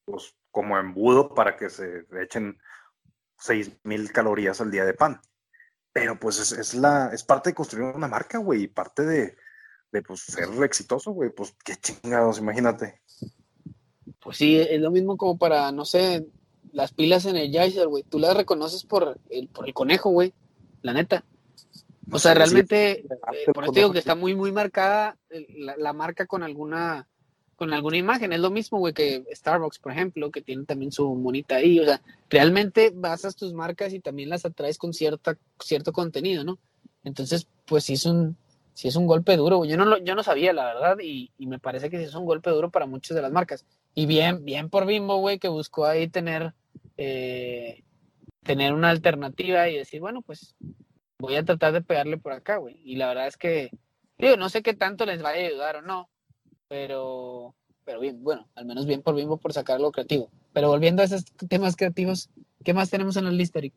pues, 0.05 0.35
como 0.51 0.77
embudo 0.77 1.33
para 1.33 1.57
que 1.57 1.71
se 1.71 2.05
echen 2.21 2.59
seis 3.39 3.71
mil 3.83 4.11
calorías 4.11 4.61
al 4.61 4.69
día 4.69 4.85
de 4.85 4.93
pan. 4.93 5.19
Pero 5.93 6.19
pues 6.19 6.37
es, 6.37 6.51
es, 6.51 6.75
la, 6.75 7.09
es 7.11 7.23
parte 7.23 7.49
de 7.49 7.55
construir 7.55 7.85
una 7.85 8.07
marca, 8.07 8.37
güey, 8.37 8.65
y 8.65 8.67
parte 8.67 9.01
de, 9.01 9.35
de 9.91 10.01
pues, 10.03 10.19
ser 10.19 10.47
exitoso, 10.63 11.09
güey. 11.09 11.31
Pues 11.31 11.55
qué 11.65 11.75
chingados, 11.75 12.37
imagínate. 12.37 13.01
Pues 14.21 14.37
sí, 14.37 14.59
es 14.59 14.79
lo 14.79 14.91
mismo 14.91 15.17
como 15.17 15.39
para, 15.39 15.71
no 15.71 15.85
sé, 15.85 16.27
las 16.71 16.93
pilas 16.93 17.25
en 17.25 17.35
el 17.35 17.51
Jaeger, 17.51 17.87
güey. 17.87 18.03
Tú 18.03 18.19
las 18.19 18.37
reconoces 18.37 18.83
por 18.83 19.19
el, 19.31 19.47
por 19.47 19.67
el 19.67 19.73
conejo, 19.73 20.11
güey. 20.11 20.35
La 20.83 20.93
neta. 20.93 21.25
O 22.11 22.19
sea, 22.19 22.33
realmente, 22.33 23.01
eh, 23.01 23.51
por 23.53 23.63
eso 23.63 23.73
digo 23.73 23.91
que 23.91 23.99
está 23.99 24.15
muy, 24.15 24.35
muy 24.35 24.51
marcada 24.51 25.17
la, 25.29 25.75
la, 25.77 25.93
marca 25.93 26.25
con 26.25 26.43
alguna, 26.43 27.07
con 27.55 27.73
alguna 27.73 27.97
imagen. 27.97 28.33
Es 28.33 28.39
lo 28.39 28.51
mismo, 28.51 28.79
güey, 28.79 28.93
que 28.93 29.23
Starbucks, 29.31 29.79
por 29.79 29.91
ejemplo, 29.91 30.31
que 30.31 30.41
tiene 30.41 30.65
también 30.65 30.91
su 30.91 31.13
monita 31.15 31.55
ahí. 31.55 31.79
O 31.79 31.85
sea, 31.85 32.01
realmente 32.29 32.91
basas 32.93 33.35
tus 33.35 33.53
marcas 33.53 33.93
y 33.93 33.99
también 33.99 34.29
las 34.29 34.45
atraes 34.45 34.77
con 34.77 34.93
cierta, 34.93 35.37
cierto 35.59 35.93
contenido, 35.93 36.43
¿no? 36.43 36.59
Entonces, 37.03 37.47
pues 37.65 37.85
sí 37.85 37.93
es 37.93 38.05
un, 38.05 38.37
sí 38.73 38.87
es 38.87 38.95
un 38.95 39.07
golpe 39.07 39.37
duro. 39.37 39.57
Güey. 39.57 39.69
Yo 39.69 39.77
no, 39.77 39.85
lo, 39.85 39.97
yo 39.97 40.15
no 40.15 40.23
sabía, 40.23 40.53
la 40.53 40.65
verdad, 40.65 40.97
y, 41.01 41.31
y, 41.37 41.47
me 41.47 41.59
parece 41.59 41.89
que 41.89 41.97
sí 41.97 42.03
es 42.03 42.15
un 42.15 42.25
golpe 42.25 42.49
duro 42.49 42.69
para 42.69 42.85
muchas 42.85 43.15
de 43.15 43.21
las 43.21 43.31
marcas. 43.31 43.65
Y 43.95 44.05
bien, 44.05 44.43
bien 44.43 44.69
por 44.69 44.85
Bimbo, 44.85 45.17
güey, 45.17 45.39
que 45.39 45.47
buscó 45.47 45.85
ahí 45.85 46.07
tener, 46.07 46.53
eh, 46.97 47.83
tener 48.43 48.73
una 48.73 48.89
alternativa 48.89 49.69
y 49.69 49.77
decir, 49.77 50.01
bueno, 50.01 50.21
pues 50.21 50.55
voy 51.19 51.35
a 51.35 51.45
tratar 51.45 51.73
de 51.73 51.81
pegarle 51.81 52.17
por 52.17 52.33
acá, 52.33 52.57
güey. 52.57 52.79
Y 52.83 52.95
la 52.95 53.07
verdad 53.07 53.27
es 53.27 53.37
que, 53.37 53.71
digo, 54.17 54.37
no 54.37 54.49
sé 54.49 54.61
qué 54.61 54.73
tanto 54.73 55.05
les 55.05 55.21
vaya 55.21 55.43
a 55.43 55.47
ayudar 55.47 55.75
o 55.77 55.81
no, 55.81 56.09
pero, 56.67 57.55
pero 57.85 57.99
bien, 57.99 58.23
bueno, 58.23 58.47
al 58.55 58.65
menos 58.65 58.85
bien 58.85 59.01
por 59.01 59.15
Bimbo 59.15 59.37
por 59.37 59.53
sacar 59.53 59.77
algo 59.77 59.91
creativo. 59.91 60.29
Pero 60.53 60.69
volviendo 60.69 61.01
a 61.01 61.05
esos 61.05 61.25
temas 61.49 61.75
creativos, 61.75 62.29
¿qué 62.63 62.73
más 62.73 62.89
tenemos 62.89 63.17
en 63.17 63.25
la 63.25 63.31
lista, 63.31 63.59
Eric? 63.59 63.73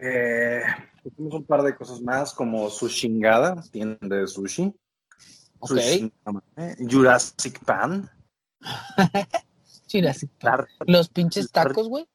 Eh, 0.00 0.62
tenemos 1.02 1.34
un 1.34 1.44
par 1.44 1.62
de 1.62 1.74
cosas 1.76 2.00
más, 2.00 2.32
como 2.32 2.68
Sushingada, 2.70 3.62
tienda 3.70 4.16
de 4.16 4.26
sushi. 4.26 4.74
Okay. 5.60 6.10
Sushi, 6.56 6.86
Jurassic 6.88 7.64
Pan. 7.64 8.10
Jurassic 9.92 10.30
Pan. 10.40 10.66
Los 10.86 11.08
pinches 11.08 11.50
tacos, 11.50 11.88
güey. 11.88 12.06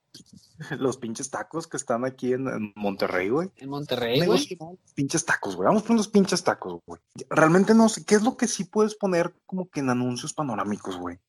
Los 0.79 0.97
pinches 0.97 1.29
tacos 1.29 1.67
que 1.67 1.77
están 1.77 2.05
aquí 2.05 2.33
en, 2.33 2.47
en 2.47 2.73
Monterrey, 2.75 3.29
güey. 3.29 3.49
En 3.57 3.69
Monterrey, 3.69 4.25
güey. 4.25 4.47
Pinches 4.95 5.25
tacos, 5.25 5.55
güey. 5.55 5.67
Vamos 5.67 5.83
por 5.83 5.95
los 5.95 6.07
pinches 6.07 6.43
tacos, 6.43 6.81
güey. 6.85 7.01
Realmente 7.29 7.73
no 7.73 7.89
sé, 7.89 8.05
¿qué 8.05 8.15
es 8.15 8.23
lo 8.23 8.37
que 8.37 8.47
sí 8.47 8.65
puedes 8.65 8.95
poner 8.95 9.33
como 9.45 9.69
que 9.69 9.79
en 9.81 9.89
anuncios 9.89 10.33
panorámicos, 10.33 10.97
güey? 10.97 11.19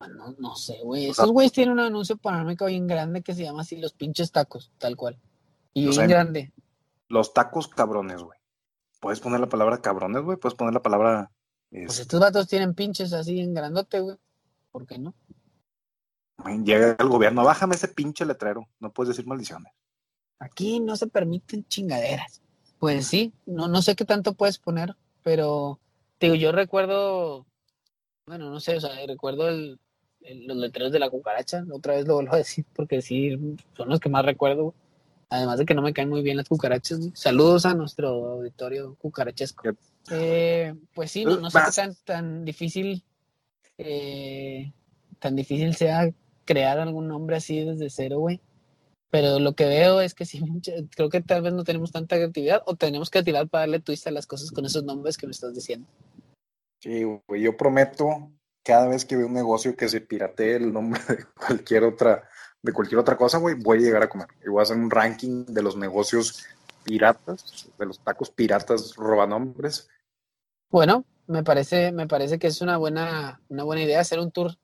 No, 0.00 0.34
no 0.38 0.56
sé, 0.56 0.78
güey. 0.82 1.10
Esos 1.10 1.30
güeyes 1.30 1.52
tienen 1.52 1.72
un 1.72 1.80
anuncio 1.80 2.16
panorámico 2.16 2.66
bien 2.66 2.86
grande 2.86 3.22
que 3.22 3.34
se 3.34 3.42
llama 3.42 3.62
así 3.62 3.76
los 3.76 3.92
pinches 3.94 4.32
tacos, 4.32 4.72
tal 4.78 4.96
cual. 4.96 5.18
Y 5.72 5.88
bien 5.88 6.08
grande. 6.08 6.52
Los 7.08 7.32
tacos 7.32 7.68
cabrones, 7.68 8.22
güey. 8.22 8.38
Puedes 9.00 9.20
poner 9.20 9.40
la 9.40 9.48
palabra 9.48 9.80
cabrones, 9.80 10.22
güey. 10.22 10.38
Puedes 10.38 10.56
poner 10.56 10.74
la 10.74 10.82
palabra. 10.82 11.30
Pues 11.70 11.84
este... 11.84 12.02
estos 12.02 12.20
vatos 12.20 12.48
tienen 12.48 12.74
pinches 12.74 13.12
así 13.12 13.40
en 13.40 13.54
grandote, 13.54 14.00
güey. 14.00 14.16
¿Por 14.70 14.86
qué 14.86 14.98
no? 14.98 15.14
Llega 16.64 16.96
el 16.98 17.08
gobierno, 17.08 17.44
bájame 17.44 17.74
ese 17.74 17.88
pinche 17.88 18.24
letrero, 18.24 18.68
no 18.80 18.92
puedes 18.92 19.16
decir 19.16 19.26
maldiciones. 19.26 19.72
Aquí 20.38 20.80
no 20.80 20.96
se 20.96 21.06
permiten 21.06 21.64
chingaderas. 21.66 22.42
Pues 22.78 23.06
sí, 23.06 23.32
no, 23.46 23.68
no 23.68 23.80
sé 23.82 23.96
qué 23.96 24.04
tanto 24.04 24.34
puedes 24.34 24.58
poner, 24.58 24.94
pero 25.22 25.78
digo, 26.20 26.34
yo 26.34 26.52
recuerdo, 26.52 27.46
bueno, 28.26 28.50
no 28.50 28.60
sé, 28.60 28.76
o 28.76 28.80
sea, 28.80 28.90
recuerdo 29.06 29.48
el, 29.48 29.78
el, 30.20 30.46
los 30.46 30.56
letreros 30.56 30.92
de 30.92 30.98
la 30.98 31.08
cucaracha, 31.08 31.64
otra 31.72 31.94
vez 31.94 32.06
lo 32.06 32.14
vuelvo 32.16 32.34
a 32.34 32.38
decir, 32.38 32.66
porque 32.74 33.00
sí, 33.00 33.56
son 33.76 33.88
los 33.88 34.00
que 34.00 34.08
más 34.08 34.24
recuerdo. 34.24 34.74
Además 35.30 35.58
de 35.58 35.64
que 35.64 35.74
no 35.74 35.82
me 35.82 35.92
caen 35.92 36.10
muy 36.10 36.22
bien 36.22 36.36
las 36.36 36.48
cucarachas. 36.48 37.00
Saludos 37.14 37.66
a 37.66 37.74
nuestro 37.74 38.08
auditorio 38.08 38.94
cucarachesco. 38.96 39.64
Eh, 40.10 40.74
pues 40.92 41.10
sí, 41.10 41.24
no, 41.24 41.36
no 41.36 41.50
sé 41.50 41.58
qué 41.64 41.72
tan, 41.72 41.94
tan 42.04 42.44
difícil, 42.44 43.02
eh, 43.78 44.72
tan 45.18 45.34
difícil 45.34 45.74
sea 45.74 46.12
crear 46.44 46.78
algún 46.78 47.08
nombre 47.08 47.36
así 47.36 47.64
desde 47.64 47.90
cero, 47.90 48.18
güey. 48.18 48.40
Pero 49.10 49.38
lo 49.38 49.54
que 49.54 49.66
veo 49.66 50.00
es 50.00 50.14
que 50.14 50.26
sí, 50.26 50.40
creo 50.96 51.08
que 51.08 51.20
tal 51.20 51.42
vez 51.42 51.52
no 51.52 51.64
tenemos 51.64 51.92
tanta 51.92 52.16
creatividad 52.16 52.62
o 52.66 52.74
tenemos 52.74 53.10
creatividad 53.10 53.46
para 53.48 53.62
darle 53.62 53.80
twist 53.80 54.06
a 54.06 54.10
las 54.10 54.26
cosas 54.26 54.50
con 54.50 54.66
esos 54.66 54.84
nombres 54.84 55.16
que 55.16 55.26
me 55.26 55.32
estás 55.32 55.54
diciendo. 55.54 55.86
Sí, 56.82 57.04
güey, 57.26 57.42
yo 57.42 57.56
prometo 57.56 58.30
cada 58.64 58.88
vez 58.88 59.04
que 59.04 59.16
veo 59.16 59.26
un 59.26 59.34
negocio 59.34 59.76
que 59.76 59.88
se 59.88 60.00
piratee 60.00 60.56
el 60.56 60.72
nombre 60.72 61.00
de 61.08 61.24
cualquier 61.46 61.84
otra, 61.84 62.28
de 62.62 62.72
cualquier 62.72 62.98
otra 62.98 63.16
cosa, 63.16 63.38
güey, 63.38 63.54
voy 63.54 63.78
a 63.78 63.80
llegar 63.82 64.02
a 64.02 64.08
comer. 64.08 64.28
Y 64.44 64.48
voy 64.48 64.60
a 64.60 64.62
hacer 64.62 64.76
un 64.76 64.90
ranking 64.90 65.44
de 65.46 65.62
los 65.62 65.76
negocios 65.76 66.44
piratas, 66.82 67.70
de 67.78 67.86
los 67.86 68.00
tacos 68.00 68.30
piratas 68.30 68.96
robanombres. 68.96 69.88
Bueno, 70.70 71.04
me 71.26 71.42
parece, 71.42 71.92
me 71.92 72.06
parece 72.06 72.38
que 72.38 72.48
es 72.48 72.60
una 72.60 72.76
buena, 72.76 73.40
una 73.48 73.64
buena 73.64 73.82
idea 73.82 74.00
hacer 74.00 74.18
un 74.18 74.30
tour, 74.30 74.56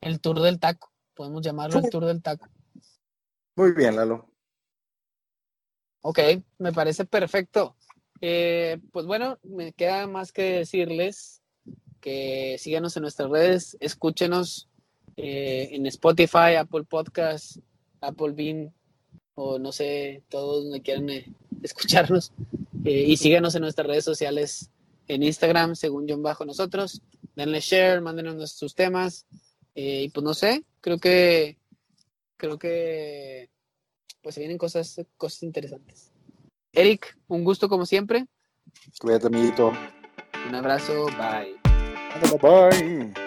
el 0.00 0.20
tour 0.20 0.40
del 0.40 0.60
taco. 0.60 0.90
Podemos 1.16 1.40
llamarlo 1.42 1.80
el 1.80 1.90
tour 1.90 2.04
del 2.04 2.22
taco. 2.22 2.46
Muy 3.56 3.72
bien, 3.72 3.96
Lalo. 3.96 4.28
Ok, 6.02 6.20
me 6.58 6.72
parece 6.72 7.06
perfecto. 7.06 7.74
Eh, 8.20 8.78
pues 8.92 9.06
bueno, 9.06 9.38
me 9.42 9.72
queda 9.72 10.06
más 10.06 10.30
que 10.30 10.58
decirles 10.58 11.42
que 12.00 12.56
síganos 12.58 12.96
en 12.96 13.02
nuestras 13.02 13.30
redes, 13.30 13.76
escúchenos 13.80 14.68
eh, 15.16 15.70
en 15.72 15.86
Spotify, 15.86 16.56
Apple 16.58 16.84
Podcast, 16.84 17.56
Apple 18.00 18.32
Bean 18.32 18.72
o 19.34 19.58
no 19.58 19.72
sé, 19.72 20.22
todos 20.28 20.64
donde 20.64 20.82
quieran 20.82 21.08
eh, 21.08 21.32
escucharnos. 21.62 22.32
Y 22.84 23.16
síganos 23.16 23.54
en 23.56 23.62
nuestras 23.62 23.88
redes 23.88 24.04
sociales 24.04 24.70
en 25.08 25.22
Instagram, 25.22 25.74
según 25.74 26.06
John 26.08 26.22
Bajo 26.22 26.44
nosotros. 26.44 27.02
Denle 27.34 27.60
share, 27.60 28.00
mándenos 28.00 28.52
sus 28.52 28.74
temas. 28.76 29.26
Y 29.76 30.08
pues 30.08 30.24
no 30.24 30.34
sé, 30.34 30.64
creo 30.80 30.98
que 30.98 31.58
creo 32.36 32.58
que 32.58 33.50
pues 34.22 34.34
se 34.34 34.40
vienen 34.40 34.58
cosas, 34.58 35.00
cosas 35.16 35.42
interesantes. 35.42 36.10
Eric, 36.72 37.16
un 37.28 37.44
gusto 37.44 37.68
como 37.68 37.86
siempre. 37.86 38.26
Cuídate, 38.98 39.28
amiguito. 39.28 39.72
Un 40.48 40.54
abrazo, 40.54 41.06
bye. 41.18 41.54
Bye. 42.40 43.25